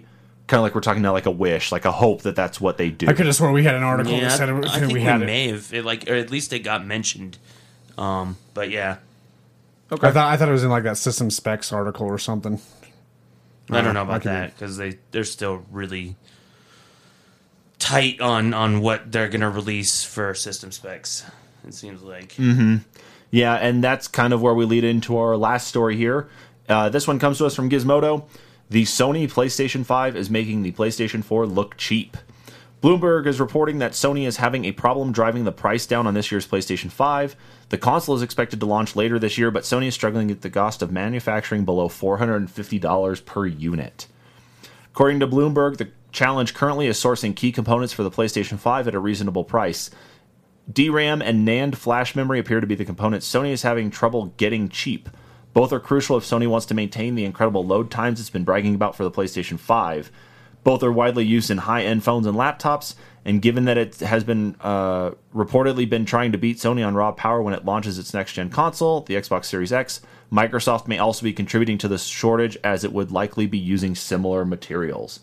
kind 0.47 0.59
of 0.59 0.63
like 0.63 0.75
we're 0.77 0.81
talking 0.81 1.03
now, 1.03 1.13
like 1.13 1.27
a 1.27 1.31
wish, 1.33 1.73
like 1.73 1.85
a 1.87 1.91
hope 1.93 2.23
that 2.23 2.37
that's 2.37 2.61
what 2.61 2.77
they 2.79 2.89
do. 2.91 3.09
I 3.09 3.15
could 3.15 3.27
have 3.27 3.35
sworn 3.35 3.53
we 3.53 3.65
had 3.65 3.75
an 3.75 3.83
article 3.83 4.13
Yeah, 4.13 4.29
that 4.29 4.39
said 4.39 4.49
it, 4.49 4.65
I 4.67 4.79
think 4.79 4.89
we 4.93 5.01
we, 5.01 5.01
had 5.01 5.23
it. 5.23 5.27
may 5.27 5.49
have, 5.49 5.73
it, 5.75 5.85
like, 5.85 6.09
or 6.09 6.15
at 6.15 6.31
least 6.31 6.53
it 6.53 6.61
got 6.61 6.87
mentioned. 6.87 7.39
Um, 7.97 8.37
but 8.55 8.71
yeah, 8.71 8.97
Okay. 9.93 10.09
I 10.09 10.11
thought 10.13 10.33
I 10.33 10.37
thought 10.37 10.49
it 10.49 10.53
was 10.53 10.65
in 10.65 10.71
like 10.71 10.85
that 10.85 10.97
system 10.99 11.31
specs 11.31 11.73
article 11.73 12.07
or 12.07 12.19
something. 12.19 12.61
I 13.71 13.81
don't 13.81 13.95
know 13.95 14.03
about 14.03 14.23
could 14.23 14.31
that 14.31 14.55
because 14.55 14.77
they 14.77 14.99
they're 15.11 15.25
still 15.25 15.65
really 15.71 16.17
tight 17.79 18.21
on 18.21 18.55
on 18.55 18.81
what 18.81 19.13
they're 19.13 19.29
gonna 19.29 19.51
release 19.51 20.05
for 20.05 20.35
system 20.35 20.73
specs. 20.73 21.25
It 21.67 21.75
seems 21.75 22.03
like. 22.03 22.31
Mm-hmm. 22.35 22.77
Yeah, 23.31 23.55
and 23.55 23.83
that's 23.83 24.07
kind 24.09 24.33
of 24.33 24.43
where 24.43 24.55
we 24.55 24.65
lead 24.65 24.85
into 24.85 25.17
our 25.17 25.37
last 25.37 25.67
story 25.69 25.97
here. 25.97 26.29
Uh, 26.69 26.89
this 26.89 27.09
one 27.09 27.19
comes 27.19 27.39
to 27.39 27.47
us 27.47 27.55
from 27.55 27.69
Gizmodo. 27.69 28.27
The 28.71 28.85
Sony 28.85 29.31
PlayStation 29.31 29.85
5 29.85 30.17
is 30.17 30.31
making 30.31 30.63
the 30.63 30.73
PlayStation 30.73 31.23
4 31.23 31.47
look 31.47 31.77
cheap. 31.77 32.17
Bloomberg 32.85 33.27
is 33.27 33.41
reporting 33.41 33.79
that 33.79 33.93
Sony 33.93 34.27
is 34.27 34.37
having 34.37 34.67
a 34.67 34.73
problem 34.73 35.11
driving 35.11 35.45
the 35.45 35.53
price 35.53 35.87
down 35.87 36.07
on 36.07 36.13
this 36.13 36.31
year's 36.31 36.47
PlayStation 36.47 36.91
5. 36.91 37.35
The 37.71 37.79
console 37.79 38.15
is 38.15 38.21
expected 38.21 38.61
to 38.61 38.67
launch 38.67 38.95
later 38.95 39.19
this 39.19 39.39
year, 39.39 39.51
but 39.51 39.63
Sony 39.63 39.87
is 39.87 39.95
struggling 39.95 40.31
at 40.31 40.43
the 40.43 40.51
cost 40.51 40.83
of 40.83 40.93
manufacturing 40.93 41.65
below 41.65 41.89
$450 41.89 43.25
per 43.25 43.47
unit. 43.47 44.07
According 44.93 45.21
to 45.21 45.27
Bloomberg, 45.27 45.79
the 45.79 45.93
challenge 46.13 46.53
currently 46.53 46.87
is 46.87 47.03
sourcing 47.03 47.35
key 47.35 47.53
components 47.53 47.95
for 47.95 48.03
the 48.03 48.11
PlayStation 48.11 48.59
5 48.59 48.89
at 48.89 48.95
a 48.95 48.99
reasonable 48.99 49.45
price. 49.45 49.89
DRAM 50.71 51.23
and 51.23 51.49
NAND 51.49 51.77
flash 51.77 52.15
memory 52.15 52.39
appear 52.39 52.61
to 52.61 52.67
be 52.67 52.75
the 52.75 52.85
components 52.85 53.27
Sony 53.27 53.53
is 53.53 53.63
having 53.63 53.91
trouble 53.91 54.35
getting 54.37 54.69
cheap. 54.69 55.09
Both 55.55 55.73
are 55.73 55.81
crucial 55.81 56.19
if 56.19 56.25
Sony 56.25 56.49
wants 56.49 56.67
to 56.67 56.75
maintain 56.75 57.15
the 57.15 57.25
incredible 57.25 57.65
load 57.65 57.91
times 57.91 58.21
it's 58.21 58.29
been 58.29 58.45
bragging 58.45 58.75
about 58.75 58.95
for 58.95 59.05
the 59.05 59.11
PlayStation 59.11 59.59
5. 59.59 60.13
Both 60.65 60.83
are 60.83 60.91
widely 60.91 61.25
used 61.25 61.51
in 61.51 61.59
high-end 61.59 62.03
phones 62.03 62.27
and 62.27 62.37
laptops, 62.37 62.95
and 63.25 63.41
given 63.41 63.67
that 63.67 63.79
it 63.79 64.01
has 64.01 64.25
been 64.25 64.57
uh, 64.61 65.13
reportedly 65.35 65.89
been 65.89 66.05
trying 66.07 66.33
to 66.33 66.39
beat 66.39 66.57
Sony 66.57 66.85
on 66.87 66.95
raw 66.95 67.13
power 67.13 67.43
when 67.43 67.55
it 67.55 67.65
launches 67.65 67.99
its 67.99 68.13
next-gen 68.13 68.51
console, 68.51 69.03
the 69.03 69.15
Xbox 69.15 69.45
Series 69.45 69.73
X, 69.73 70.01
Microsoft 70.33 70.89
may 70.89 70.99
also 70.99 71.23
be 71.23 71.33
contributing 71.33 71.79
to 71.79 71.87
this 71.87 72.05
shortage 72.05 72.57
as 72.65 72.83
it 72.83 72.93
would 72.93 73.13
likely 73.13 73.47
be 73.47 73.59
using 73.59 73.95
similar 73.95 74.45
materials. 74.45 75.21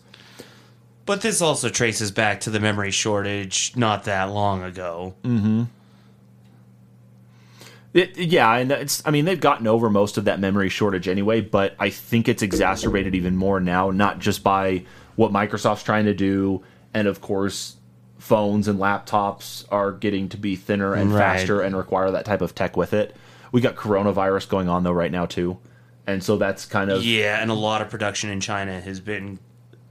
But 1.04 1.20
this 1.22 1.42
also 1.42 1.68
traces 1.68 2.12
back 2.12 2.40
to 2.42 2.50
the 2.50 2.60
memory 2.60 2.92
shortage 2.92 3.72
not 3.76 4.04
that 4.04 4.30
long 4.30 4.62
ago. 4.62 5.14
It, 7.92 8.16
yeah, 8.16 8.54
and 8.54 8.72
it's. 8.72 9.02
I 9.04 9.10
mean, 9.10 9.26
they've 9.26 9.38
gotten 9.38 9.66
over 9.66 9.90
most 9.90 10.16
of 10.16 10.24
that 10.24 10.40
memory 10.40 10.70
shortage 10.70 11.08
anyway, 11.08 11.42
but 11.42 11.74
I 11.78 11.90
think 11.90 12.26
it's 12.26 12.40
exacerbated 12.42 13.14
even 13.14 13.36
more 13.36 13.60
now, 13.60 13.90
not 13.90 14.18
just 14.18 14.42
by 14.42 14.84
what 15.22 15.32
Microsoft's 15.32 15.84
trying 15.84 16.04
to 16.06 16.14
do, 16.14 16.62
and 16.92 17.06
of 17.06 17.20
course, 17.20 17.76
phones 18.18 18.66
and 18.68 18.78
laptops 18.78 19.64
are 19.70 19.92
getting 19.92 20.28
to 20.28 20.36
be 20.36 20.56
thinner 20.56 20.94
and 20.94 21.12
Right. 21.12 21.20
faster 21.38 21.60
and 21.60 21.76
require 21.76 22.10
that 22.10 22.24
type 22.24 22.40
of 22.42 22.54
tech 22.54 22.76
with 22.76 22.92
it. 22.92 23.14
We 23.52 23.60
got 23.60 23.76
coronavirus 23.76 24.48
going 24.48 24.68
on 24.68 24.82
though 24.84 24.92
right 24.92 25.10
now 25.12 25.26
too, 25.26 25.58
and 26.06 26.22
so 26.24 26.36
that's 26.36 26.66
kind 26.66 26.90
of 26.90 27.04
Yeah, 27.04 27.40
and 27.40 27.50
a 27.50 27.54
lot 27.54 27.82
of 27.82 27.88
production 27.90 28.30
in 28.30 28.40
China 28.40 28.80
has 28.80 28.98
been 29.00 29.38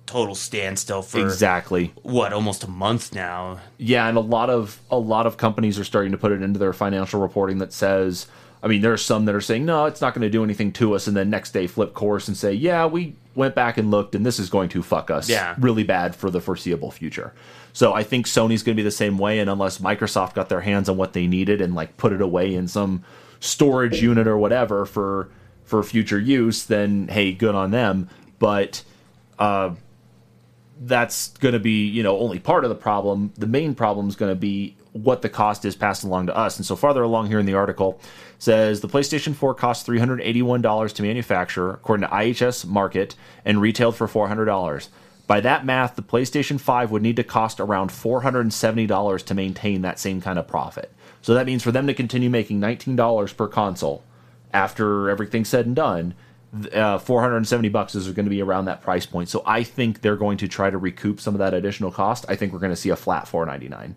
total 0.05 0.35
standstill 0.35 1.01
for 1.01 1.19
exactly 1.19 1.93
what 2.01 2.33
almost 2.33 2.65
a 2.65 2.69
month 2.69 3.15
now. 3.15 3.59
Yeah, 3.77 4.07
and 4.09 4.17
a 4.17 4.21
lot 4.21 4.49
of 4.49 4.79
a 4.91 4.97
lot 4.97 5.25
of 5.25 5.37
companies 5.37 5.79
are 5.79 5.85
starting 5.85 6.11
to 6.11 6.17
put 6.17 6.31
it 6.33 6.41
into 6.41 6.59
their 6.59 6.73
financial 6.73 7.21
reporting 7.21 7.59
that 7.59 7.71
says, 7.71 8.27
I 8.63 8.67
mean, 8.67 8.81
there 8.81 8.93
are 8.93 8.97
some 8.97 9.25
that 9.25 9.33
are 9.33 9.41
saying, 9.41 9.65
no, 9.65 9.85
it's 9.85 10.01
not 10.01 10.13
going 10.13 10.21
to 10.21 10.29
do 10.29 10.43
anything 10.43 10.71
to 10.73 10.93
us, 10.93 11.07
and 11.07 11.17
then 11.17 11.29
next 11.29 11.51
day 11.51 11.65
flip 11.67 11.93
course 11.93 12.27
and 12.27 12.37
say, 12.37 12.53
yeah, 12.53 12.85
we 12.85 13.15
went 13.33 13.55
back 13.55 13.77
and 13.77 13.89
looked, 13.89 14.13
and 14.13 14.23
this 14.25 14.37
is 14.39 14.49
going 14.49 14.69
to 14.69 14.83
fuck 14.83 15.09
us 15.09 15.29
Yeah. 15.29 15.55
really 15.59 15.83
bad 15.83 16.15
for 16.15 16.29
the 16.29 16.39
foreseeable 16.41 16.91
future. 16.91 17.33
So 17.73 17.93
I 17.93 18.03
think 18.03 18.27
Sony's 18.27 18.61
going 18.61 18.75
to 18.75 18.79
be 18.79 18.83
the 18.83 18.91
same 18.91 19.17
way, 19.17 19.39
and 19.39 19.49
unless 19.49 19.79
Microsoft 19.79 20.33
got 20.35 20.49
their 20.49 20.61
hands 20.61 20.89
on 20.89 20.97
what 20.97 21.13
they 21.13 21.25
needed 21.25 21.59
and 21.61 21.73
like 21.73 21.97
put 21.97 22.11
it 22.13 22.21
away 22.21 22.53
in 22.53 22.67
some 22.67 23.03
storage 23.39 24.01
unit 24.01 24.27
or 24.27 24.37
whatever 24.37 24.85
for 24.85 25.29
for 25.63 25.81
future 25.81 26.19
use, 26.19 26.65
then 26.65 27.07
hey, 27.07 27.31
good 27.31 27.55
on 27.55 27.71
them. 27.71 28.09
But 28.39 28.83
uh, 29.39 29.71
that's 30.81 31.29
going 31.37 31.53
to 31.53 31.59
be 31.59 31.87
you 31.87 32.03
know 32.03 32.19
only 32.19 32.39
part 32.39 32.63
of 32.65 32.69
the 32.69 32.75
problem 32.75 33.31
the 33.37 33.47
main 33.47 33.73
problem 33.75 34.07
is 34.09 34.15
going 34.15 34.31
to 34.31 34.35
be 34.39 34.75
what 34.93 35.21
the 35.21 35.29
cost 35.29 35.63
is 35.65 35.75
passed 35.75 36.03
along 36.03 36.27
to 36.27 36.35
us 36.35 36.57
and 36.57 36.65
so 36.65 36.75
farther 36.75 37.03
along 37.03 37.27
here 37.27 37.39
in 37.39 37.45
the 37.45 37.53
article 37.53 37.99
says 38.39 38.81
the 38.81 38.89
playstation 38.89 39.33
4 39.33 39.53
costs 39.53 39.87
$381 39.87 40.93
to 40.93 41.01
manufacture 41.01 41.71
according 41.71 42.07
to 42.07 42.13
IHS 42.13 42.65
Markit 42.65 43.15
and 43.45 43.61
retailed 43.61 43.95
for 43.95 44.07
$400 44.07 44.89
by 45.27 45.39
that 45.39 45.65
math 45.65 45.95
the 45.95 46.01
playstation 46.01 46.59
5 46.59 46.91
would 46.91 47.01
need 47.01 47.15
to 47.15 47.23
cost 47.23 47.59
around 47.59 47.89
$470 47.89 49.25
to 49.25 49.33
maintain 49.33 49.81
that 49.81 49.99
same 49.99 50.19
kind 50.19 50.37
of 50.37 50.47
profit 50.47 50.91
so 51.21 51.33
that 51.33 51.45
means 51.45 51.63
for 51.63 51.71
them 51.71 51.87
to 51.87 51.93
continue 51.93 52.29
making 52.29 52.59
$19 52.59 53.37
per 53.37 53.47
console 53.47 54.03
after 54.53 55.09
everything's 55.09 55.49
said 55.49 55.65
and 55.65 55.75
done, 55.75 56.13
uh, 56.73 56.97
470 56.97 57.69
bucks 57.69 57.95
is 57.95 58.11
going 58.11 58.25
to 58.25 58.29
be 58.29 58.41
around 58.41 58.65
that 58.65 58.81
price 58.81 59.05
point. 59.05 59.29
So 59.29 59.41
I 59.45 59.63
think 59.63 60.01
they're 60.01 60.17
going 60.17 60.37
to 60.39 60.47
try 60.47 60.69
to 60.69 60.77
recoup 60.77 61.21
some 61.21 61.33
of 61.33 61.39
that 61.39 61.53
additional 61.53 61.91
cost. 61.91 62.25
I 62.27 62.35
think 62.35 62.51
we're 62.51 62.59
going 62.59 62.73
to 62.73 62.75
see 62.75 62.89
a 62.89 62.95
flat 62.95 63.27
499. 63.27 63.95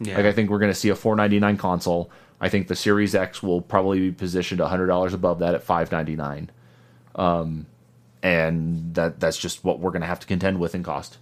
Yeah. 0.00 0.16
Like 0.16 0.26
I 0.26 0.32
think 0.32 0.50
we're 0.50 0.58
going 0.58 0.70
to 0.72 0.78
see 0.78 0.88
a 0.90 0.94
499 0.96 1.56
console. 1.56 2.10
I 2.40 2.48
think 2.48 2.68
the 2.68 2.76
Series 2.76 3.14
X 3.14 3.42
will 3.42 3.60
probably 3.60 3.98
be 4.00 4.12
positioned 4.12 4.60
$100 4.60 5.12
above 5.12 5.40
that 5.40 5.54
at 5.54 5.62
599. 5.62 6.50
Um, 7.16 7.66
and 8.22 8.94
that 8.94 9.20
that's 9.20 9.36
just 9.38 9.64
what 9.64 9.80
we're 9.80 9.90
going 9.90 10.02
to 10.02 10.06
have 10.08 10.20
to 10.20 10.26
contend 10.26 10.58
with 10.60 10.74
in 10.74 10.82
cost. 10.82 11.18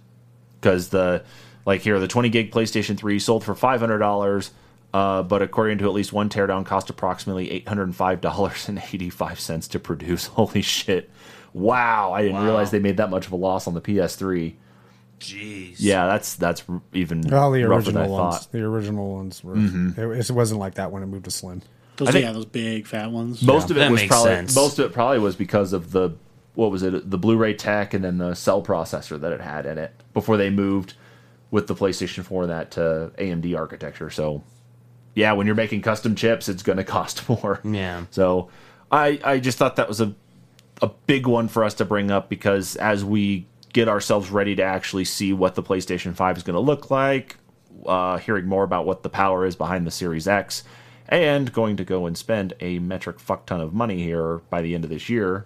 Cuz 0.61 0.89
the 0.89 1.23
like 1.65 1.81
here 1.81 1.99
the 1.99 2.07
20 2.07 2.29
gig 2.29 2.51
PlayStation 2.51 2.97
3 2.97 3.19
sold 3.19 3.43
for 3.43 3.53
$500 3.55 4.49
uh, 4.93 5.21
but 5.21 5.41
according 5.41 5.77
to 5.79 5.85
at 5.85 5.93
least 5.93 6.13
one 6.13 6.29
teardown, 6.29 6.65
cost 6.65 6.89
approximately 6.89 7.51
eight 7.51 7.67
hundred 7.67 7.83
and 7.83 7.95
five 7.95 8.21
dollars 8.21 8.69
and 8.69 8.81
eighty 8.93 9.09
five 9.09 9.37
cents 9.37 9.67
to 9.67 9.79
produce. 9.79 10.25
Holy 10.37 10.61
shit! 10.61 11.09
Wow, 11.53 12.13
I 12.13 12.21
didn't 12.21 12.37
Wow. 12.37 12.45
realize 12.45 12.71
they 12.71 12.79
made 12.79 12.95
that 12.97 13.09
much 13.09 13.27
of 13.27 13.33
a 13.33 13.35
loss 13.35 13.67
on 13.67 13.73
the 13.73 13.81
PS3. 13.81 14.53
Jeez. 15.19 15.75
Yeah, 15.79 16.05
that's 16.07 16.35
that's 16.35 16.63
even 16.93 17.33
All 17.33 17.51
the 17.51 17.63
rougher 17.63 17.91
than 17.91 17.97
I 17.97 18.01
original 18.01 18.17
ones. 18.23 18.37
thought. 18.37 18.51
The 18.51 18.63
original 18.63 19.13
ones 19.15 19.43
were. 19.43 19.55
Mm-hmm. 19.55 19.99
It, 20.13 20.29
it 20.29 20.31
wasn't 20.31 20.59
like 20.59 20.75
that 20.75 20.91
when 20.91 21.01
it 21.03 21.07
moved 21.07 21.25
to 21.25 21.31
slim. 21.31 21.61
Those, 21.97 22.09
I 22.09 22.11
think- 22.11 22.25
yeah, 22.25 22.31
those 22.33 22.45
big 22.45 22.85
fat 22.85 23.11
ones. 23.11 23.41
Most 23.41 23.69
Yeah. 23.69 23.71
of 23.71 23.77
it 23.77 23.79
That 23.79 23.91
was 23.91 24.01
makes 24.01 24.09
probably 24.11 24.31
sense. 24.31 24.55
most 24.55 24.77
of 24.79 24.85
it 24.85 24.93
probably 24.93 25.19
was 25.19 25.35
because 25.35 25.73
of 25.73 25.91
the 25.91 26.11
what 26.53 26.71
was 26.71 26.83
it 26.83 27.09
the 27.09 27.17
Blu-ray 27.17 27.53
tech 27.55 27.93
and 27.93 28.03
then 28.03 28.17
the 28.19 28.35
cell 28.35 28.61
processor 28.63 29.19
that 29.19 29.31
it 29.31 29.41
had 29.41 29.65
in 29.65 29.77
it 29.77 29.91
before 30.13 30.37
they 30.37 30.49
moved 30.51 30.93
with 31.49 31.67
the 31.67 31.73
PlayStation 31.75 32.23
4 32.23 32.47
that 32.47 32.71
to 32.71 33.11
AMD 33.17 33.55
architecture. 33.57 34.09
So 34.11 34.43
yeah, 35.15 35.31
when 35.33 35.47
you're 35.47 35.55
making 35.55 35.81
custom 35.81 36.13
chips, 36.13 36.47
it's 36.49 36.61
going 36.61 36.77
to 36.77 36.83
cost 36.83 37.27
more. 37.27 37.59
Yeah. 37.63 38.03
So 38.11 38.49
I 38.91 39.19
I 39.23 39.39
just 39.39 39.57
thought 39.57 39.77
that 39.77 39.87
was 39.87 39.99
a 40.01 40.13
a 40.81 40.87
big 41.07 41.25
one 41.25 41.47
for 41.47 41.63
us 41.63 41.73
to 41.75 41.85
bring 41.85 42.11
up 42.11 42.29
because 42.29 42.75
as 42.75 43.03
we 43.03 43.47
get 43.77 43.87
ourselves 43.87 44.31
ready 44.31 44.55
to 44.55 44.63
actually 44.63 45.05
see 45.05 45.31
what 45.33 45.53
the 45.53 45.61
PlayStation 45.61 46.15
5 46.15 46.37
is 46.37 46.41
going 46.43 46.55
to 46.55 46.59
look 46.59 46.89
like, 46.89 47.37
uh, 47.85 48.17
hearing 48.17 48.47
more 48.47 48.63
about 48.63 48.87
what 48.87 49.03
the 49.03 49.09
power 49.09 49.45
is 49.45 49.55
behind 49.55 49.85
the 49.85 49.91
Series 49.91 50.27
X, 50.27 50.63
and 51.07 51.53
going 51.53 51.77
to 51.77 51.83
go 51.85 52.07
and 52.07 52.17
spend 52.17 52.53
a 52.59 52.79
metric 52.79 53.19
fuck 53.19 53.45
ton 53.45 53.61
of 53.61 53.75
money 53.75 54.01
here 54.01 54.39
by 54.49 54.63
the 54.63 54.73
end 54.73 54.83
of 54.83 54.89
this 54.89 55.09
year. 55.09 55.45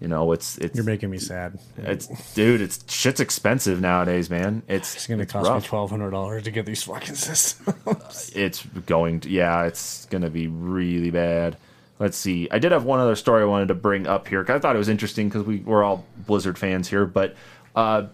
You 0.00 0.08
know, 0.08 0.32
it's 0.32 0.58
it's 0.58 0.74
You're 0.74 0.84
making 0.84 1.10
me 1.10 1.18
sad. 1.18 1.58
it's 1.76 2.08
dude, 2.34 2.60
it's 2.60 2.84
shit's 2.92 3.20
expensive 3.20 3.80
nowadays, 3.80 4.28
man. 4.28 4.62
It's 4.68 4.96
It's 4.96 5.06
gonna 5.06 5.22
it's 5.22 5.32
cost 5.32 5.48
rough. 5.48 5.62
me 5.62 5.68
twelve 5.68 5.90
hundred 5.90 6.10
dollars 6.10 6.42
to 6.44 6.50
get 6.50 6.66
these 6.66 6.82
fucking 6.82 7.14
systems. 7.28 8.32
it's 8.34 8.64
going 8.86 9.20
to 9.20 9.28
yeah 9.30 9.64
it's 9.66 10.04
going 10.06 10.22
to 10.22 10.30
be 10.30 10.46
really 10.48 11.10
bad 11.10 11.56
let's 12.00 12.16
see. 12.16 12.46
I 12.52 12.60
did 12.60 12.70
have 12.70 12.84
one 12.84 13.00
other 13.00 13.16
story 13.16 13.42
I 13.42 13.46
wanted 13.46 13.66
to 13.68 13.74
bring 13.74 14.06
up 14.06 14.28
here. 14.28 14.44
'cause 14.44 14.54
I 14.54 14.58
thought 14.60 14.76
it 14.76 14.78
was 14.78 14.88
interesting 14.88 15.28
because 15.28 15.42
we 15.42 15.56
we're 15.66 15.82
all 15.82 16.04
Blizzard 16.28 16.56
fans 16.56 16.86
here, 16.88 17.04
but 17.04 17.34
uh, 17.78 18.06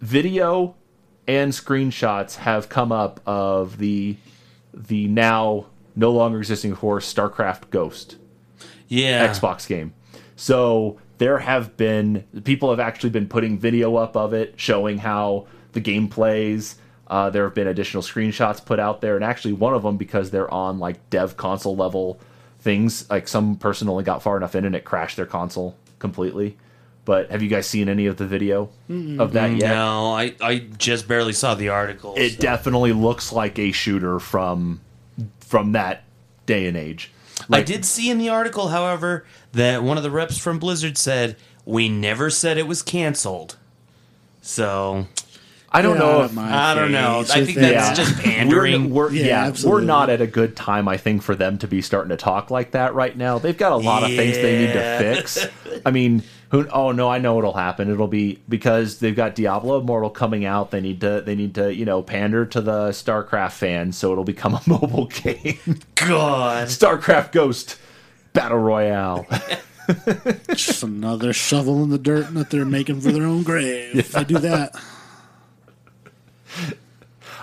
video 0.00 0.74
and 1.26 1.52
screenshots 1.52 2.36
have 2.36 2.68
come 2.68 2.92
up 2.92 3.20
of 3.26 3.78
the 3.78 4.16
the 4.74 5.08
now 5.08 5.64
no 5.96 6.10
longer 6.12 6.38
existing 6.38 6.72
of 6.72 6.78
course 6.78 7.12
StarCraft 7.12 7.70
Ghost 7.70 8.16
Yeah. 8.86 9.26
Xbox 9.26 9.66
game. 9.66 9.94
So 10.36 10.98
there 11.16 11.38
have 11.38 11.76
been 11.76 12.24
people 12.44 12.68
have 12.70 12.80
actually 12.80 13.10
been 13.10 13.28
putting 13.28 13.58
video 13.58 13.96
up 13.96 14.14
of 14.16 14.34
it, 14.34 14.54
showing 14.56 14.98
how 14.98 15.46
the 15.72 15.80
game 15.80 16.08
plays. 16.08 16.76
Uh, 17.06 17.30
there 17.30 17.44
have 17.44 17.54
been 17.54 17.66
additional 17.66 18.02
screenshots 18.02 18.62
put 18.62 18.78
out 18.78 19.00
there, 19.00 19.16
and 19.16 19.24
actually 19.24 19.54
one 19.54 19.72
of 19.72 19.82
them 19.82 19.96
because 19.96 20.30
they're 20.30 20.52
on 20.52 20.78
like 20.78 21.08
dev 21.08 21.36
console 21.38 21.74
level 21.74 22.20
things. 22.60 23.08
Like 23.08 23.26
some 23.26 23.56
person 23.56 23.88
only 23.88 24.04
got 24.04 24.22
far 24.22 24.36
enough 24.36 24.54
in 24.54 24.66
and 24.66 24.76
it 24.76 24.84
crashed 24.84 25.16
their 25.16 25.26
console 25.26 25.76
completely. 25.98 26.56
But 27.08 27.30
have 27.30 27.40
you 27.42 27.48
guys 27.48 27.66
seen 27.66 27.88
any 27.88 28.04
of 28.04 28.18
the 28.18 28.26
video 28.26 28.68
of 29.18 29.32
that 29.32 29.52
yet? 29.52 29.70
No, 29.70 30.12
I, 30.12 30.34
I 30.42 30.58
just 30.76 31.08
barely 31.08 31.32
saw 31.32 31.54
the 31.54 31.70
article. 31.70 32.12
It 32.18 32.32
so- 32.32 32.38
definitely 32.38 32.92
looks 32.92 33.32
like 33.32 33.58
a 33.58 33.72
shooter 33.72 34.20
from 34.20 34.82
from 35.40 35.72
that 35.72 36.04
day 36.44 36.66
and 36.66 36.76
age. 36.76 37.10
I 37.50 37.62
did 37.62 37.86
see 37.86 38.10
in 38.10 38.18
the 38.18 38.28
article, 38.28 38.68
however, 38.68 39.24
that 39.52 39.82
one 39.82 39.96
of 39.96 40.02
the 40.02 40.10
reps 40.10 40.36
from 40.36 40.58
Blizzard 40.58 40.98
said 40.98 41.36
we 41.64 41.88
never 41.88 42.28
said 42.28 42.58
it 42.58 42.66
was 42.66 42.82
canceled. 42.82 43.56
So 44.42 45.06
I 45.72 45.80
don't 45.80 45.98
know 45.98 46.24
if 46.24 46.36
I 46.36 46.74
don't 46.74 46.92
know. 46.92 47.20
I 47.20 47.42
think 47.42 47.56
that. 47.56 47.72
that's 47.72 47.98
just 47.98 48.18
pandering. 48.22 48.90
We're, 48.90 49.06
we're, 49.06 49.12
Yeah, 49.12 49.50
yeah, 49.54 49.66
we're 49.66 49.80
not 49.80 50.10
at 50.10 50.20
a 50.20 50.26
good 50.26 50.56
time, 50.56 50.88
I 50.88 50.98
think, 50.98 51.22
for 51.22 51.34
them 51.34 51.56
to 51.56 51.66
be 51.66 51.80
starting 51.80 52.10
to 52.10 52.18
talk 52.18 52.50
like 52.50 52.72
that 52.72 52.92
right 52.92 53.16
now. 53.16 53.38
They've 53.38 53.56
got 53.56 53.72
a 53.72 53.76
lot 53.76 54.02
of 54.02 54.10
things 54.10 54.36
they 54.36 54.66
need 54.66 54.74
to 54.74 54.98
fix. 54.98 55.46
I 55.86 55.90
mean, 55.90 56.22
who? 56.50 56.66
Oh 56.68 56.92
no, 56.92 57.10
I 57.10 57.18
know 57.18 57.34
what'll 57.34 57.52
happen. 57.52 57.90
It'll 57.90 58.08
be 58.08 58.40
because 58.48 58.98
they've 59.00 59.14
got 59.14 59.34
Diablo 59.34 59.80
Immortal 59.80 60.10
coming 60.10 60.44
out. 60.44 60.70
They 60.70 60.80
need 60.80 61.00
to, 61.02 61.20
they 61.20 61.34
need 61.34 61.54
to, 61.56 61.74
you 61.74 61.84
know, 61.84 62.02
pander 62.02 62.46
to 62.46 62.60
the 62.60 62.88
StarCraft 62.90 63.52
fans, 63.52 63.96
so 63.98 64.12
it'll 64.12 64.24
become 64.24 64.54
a 64.54 64.62
mobile 64.66 65.06
game. 65.06 65.58
God. 65.94 66.68
StarCraft 66.68 67.32
Ghost 67.32 67.78
Battle 68.32 68.58
Royale. 68.58 69.26
Just 70.48 70.82
another 70.82 71.32
shovel 71.32 71.82
in 71.82 71.90
the 71.90 71.98
dirt 71.98 72.32
that 72.34 72.50
they're 72.50 72.64
making 72.64 73.00
for 73.00 73.10
their 73.12 73.24
own 73.24 73.42
grave. 73.42 73.94
If 73.98 74.16
I 74.16 74.22
do 74.24 74.38
that, 74.38 74.74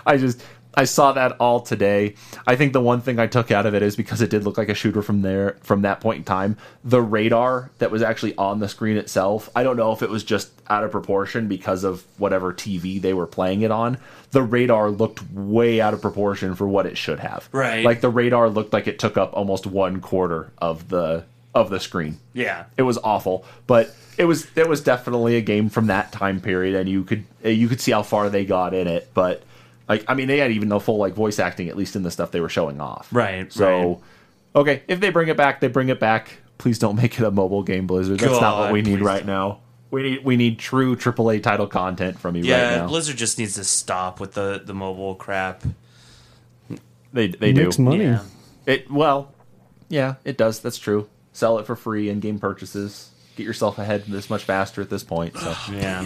I 0.06 0.16
just 0.16 0.42
I 0.76 0.84
saw 0.84 1.12
that 1.12 1.32
all 1.40 1.60
today. 1.60 2.14
I 2.46 2.54
think 2.56 2.74
the 2.74 2.82
one 2.82 3.00
thing 3.00 3.18
I 3.18 3.26
took 3.26 3.50
out 3.50 3.64
of 3.64 3.74
it 3.74 3.82
is 3.82 3.96
because 3.96 4.20
it 4.20 4.28
did 4.28 4.44
look 4.44 4.58
like 4.58 4.68
a 4.68 4.74
shooter 4.74 5.00
from 5.00 5.22
there 5.22 5.56
from 5.62 5.82
that 5.82 6.00
point 6.00 6.18
in 6.18 6.24
time. 6.24 6.58
The 6.84 7.00
radar 7.00 7.70
that 7.78 7.90
was 7.90 8.02
actually 8.02 8.36
on 8.36 8.60
the 8.60 8.68
screen 8.68 8.98
itself, 8.98 9.48
I 9.56 9.62
don't 9.62 9.78
know 9.78 9.92
if 9.92 10.02
it 10.02 10.10
was 10.10 10.22
just 10.22 10.50
out 10.68 10.84
of 10.84 10.90
proportion 10.90 11.48
because 11.48 11.82
of 11.82 12.04
whatever 12.18 12.52
TV 12.52 13.00
they 13.00 13.14
were 13.14 13.26
playing 13.26 13.62
it 13.62 13.70
on. 13.70 13.96
The 14.32 14.42
radar 14.42 14.90
looked 14.90 15.22
way 15.32 15.80
out 15.80 15.94
of 15.94 16.02
proportion 16.02 16.54
for 16.54 16.68
what 16.68 16.84
it 16.84 16.98
should 16.98 17.20
have. 17.20 17.48
Right. 17.52 17.84
Like 17.84 18.02
the 18.02 18.10
radar 18.10 18.50
looked 18.50 18.74
like 18.74 18.86
it 18.86 18.98
took 18.98 19.16
up 19.16 19.32
almost 19.32 19.66
one 19.66 20.00
quarter 20.00 20.52
of 20.58 20.88
the 20.88 21.24
of 21.54 21.70
the 21.70 21.80
screen. 21.80 22.18
Yeah. 22.34 22.66
It 22.76 22.82
was 22.82 22.98
awful, 22.98 23.46
but 23.66 23.96
it 24.18 24.26
was 24.26 24.46
it 24.56 24.68
was 24.68 24.82
definitely 24.82 25.36
a 25.36 25.40
game 25.40 25.70
from 25.70 25.86
that 25.86 26.12
time 26.12 26.40
period, 26.40 26.74
and 26.74 26.86
you 26.86 27.02
could 27.02 27.24
you 27.42 27.66
could 27.66 27.80
see 27.80 27.92
how 27.92 28.02
far 28.02 28.28
they 28.28 28.44
got 28.44 28.74
in 28.74 28.86
it. 28.86 29.10
But 29.14 29.42
like, 29.88 30.04
I 30.08 30.14
mean, 30.14 30.28
they 30.28 30.38
had 30.38 30.50
even 30.52 30.68
the 30.68 30.80
full 30.80 30.98
like 30.98 31.14
voice 31.14 31.38
acting, 31.38 31.68
at 31.68 31.76
least 31.76 31.96
in 31.96 32.02
the 32.02 32.10
stuff 32.10 32.30
they 32.30 32.40
were 32.40 32.48
showing 32.48 32.80
off. 32.80 33.08
Right, 33.12 33.52
So, 33.52 33.66
right. 33.88 33.98
okay, 34.56 34.82
if 34.88 35.00
they 35.00 35.10
bring 35.10 35.28
it 35.28 35.36
back, 35.36 35.60
they 35.60 35.68
bring 35.68 35.88
it 35.88 36.00
back. 36.00 36.38
Please 36.58 36.78
don't 36.78 36.96
make 37.02 37.18
it 37.20 37.24
a 37.24 37.30
mobile 37.30 37.62
game, 37.62 37.86
Blizzard. 37.86 38.18
That's 38.20 38.40
not 38.40 38.58
what 38.58 38.72
we 38.72 38.82
need 38.82 39.00
right 39.00 39.18
don't. 39.18 39.26
now. 39.26 39.60
We 39.90 40.02
need 40.02 40.24
we 40.24 40.36
need 40.36 40.58
true 40.58 40.96
AAA 40.96 41.42
title 41.44 41.68
content 41.68 42.18
from 42.18 42.34
you 42.36 42.42
Yeah, 42.44 42.70
right 42.70 42.76
now. 42.78 42.88
Blizzard 42.88 43.16
just 43.16 43.38
needs 43.38 43.54
to 43.54 43.62
stop 43.64 44.18
with 44.18 44.34
the, 44.34 44.60
the 44.64 44.74
mobile 44.74 45.14
crap. 45.14 45.62
they 47.12 47.28
they 47.28 47.52
do 47.52 47.64
Makes 47.64 47.78
money. 47.78 48.04
Yeah. 48.04 48.22
it. 48.66 48.90
Well, 48.90 49.32
yeah, 49.88 50.14
it 50.24 50.36
does. 50.36 50.58
That's 50.60 50.78
true. 50.78 51.08
Sell 51.32 51.58
it 51.58 51.66
for 51.66 51.76
free 51.76 52.08
in 52.08 52.18
game 52.20 52.38
purchases. 52.40 53.10
Get 53.36 53.44
yourself 53.46 53.78
ahead 53.78 54.04
this 54.08 54.28
much 54.28 54.44
faster 54.44 54.80
at 54.82 54.90
this 54.90 55.04
point. 55.04 55.36
So. 55.36 55.54
Yeah. 55.70 56.04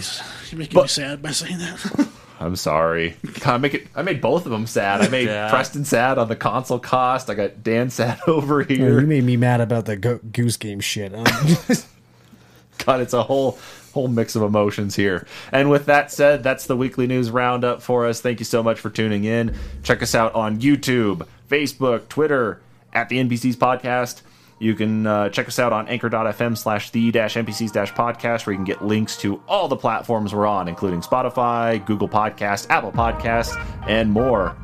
you're 0.51 0.59
making 0.59 0.79
me 0.81 0.87
sad 0.87 1.21
by 1.21 1.31
saying 1.31 1.57
that. 1.59 2.07
I'm 2.41 2.55
sorry. 2.55 3.15
I 3.45 3.57
make 3.59 3.75
it. 3.75 3.87
I 3.95 4.01
made 4.01 4.19
both 4.19 4.45
of 4.47 4.51
them 4.51 4.65
sad. 4.65 5.01
I 5.01 5.09
made 5.09 5.27
Yeah. 5.27 5.49
Preston 5.51 5.85
sad 5.85 6.17
on 6.17 6.27
the 6.27 6.35
console 6.35 6.79
cost. 6.79 7.29
I 7.29 7.35
got 7.35 7.61
Dan 7.63 7.89
sad 7.91 8.19
over 8.27 8.63
Oh, 8.63 8.73
you 8.73 9.01
made 9.01 9.23
me 9.23 9.37
mad 9.37 9.61
about 9.61 9.85
the 9.85 9.95
go- 9.95 10.19
goose 10.33 10.57
game 10.57 10.79
shit. 10.79 11.13
Um, 11.13 11.23
God, 12.85 12.99
it's 13.01 13.13
a 13.13 13.21
whole 13.23 13.59
whole 13.93 14.07
mix 14.07 14.35
of 14.35 14.41
emotions 14.41 14.95
here. 14.95 15.27
And 15.51 15.69
with 15.69 15.85
that 15.85 16.11
said, 16.11 16.41
that's 16.43 16.65
the 16.65 16.75
weekly 16.75 17.05
news 17.07 17.29
roundup 17.29 17.81
for 17.83 18.07
us. 18.07 18.21
Thank 18.21 18.39
you 18.39 18.45
so 18.45 18.63
much 18.63 18.79
for 18.79 18.89
tuning 18.89 19.23
in. 19.25 19.55
Check 19.83 20.01
us 20.01 20.15
out 20.15 20.33
on 20.33 20.59
YouTube, 20.61 21.27
Facebook, 21.49 22.07
Twitter 22.07 22.59
at 22.93 23.09
the 23.09 23.17
NPCs 23.23 23.55
Podcast. 23.55 24.21
You 24.61 24.75
can 24.75 25.07
uh, 25.07 25.29
check 25.29 25.47
us 25.47 25.57
out 25.57 25.73
on 25.73 25.87
anchor.fm 25.87 26.55
slash 26.55 26.91
the 26.91 27.09
dash 27.09 27.33
NPCs 27.33 27.71
dash 27.71 27.91
podcast, 27.93 28.45
where 28.45 28.53
you 28.53 28.57
can 28.59 28.63
get 28.63 28.85
links 28.85 29.17
to 29.17 29.41
all 29.47 29.67
the 29.67 29.75
platforms 29.75 30.35
we're 30.35 30.45
on, 30.45 30.67
including 30.67 31.01
Spotify, 31.01 31.83
Google 31.83 32.07
Podcast, 32.07 32.67
Apple 32.69 32.91
Podcast, 32.91 33.59
and 33.87 34.11
more. 34.11 34.55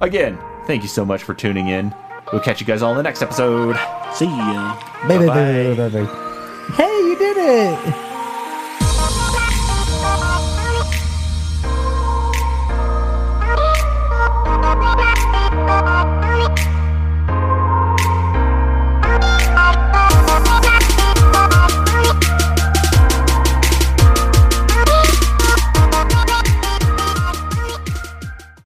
Again, 0.00 0.38
thank 0.68 0.82
you 0.84 0.88
so 0.88 1.04
much 1.04 1.24
for 1.24 1.34
tuning 1.34 1.66
in. 1.66 1.92
We'll 2.32 2.42
catch 2.42 2.60
you 2.60 2.66
guys 2.66 2.80
all 2.80 2.92
in 2.92 2.96
the 2.96 3.02
next 3.02 3.20
episode. 3.20 3.74
See 4.14 4.26
ya. 4.26 4.78
Bye-bye. 5.08 5.34
baby, 5.34 5.74
baby, 5.74 5.96
baby. 5.96 6.06
Hey, 6.74 6.98
you 7.00 7.18
did 7.18 7.36
it! 7.38 8.07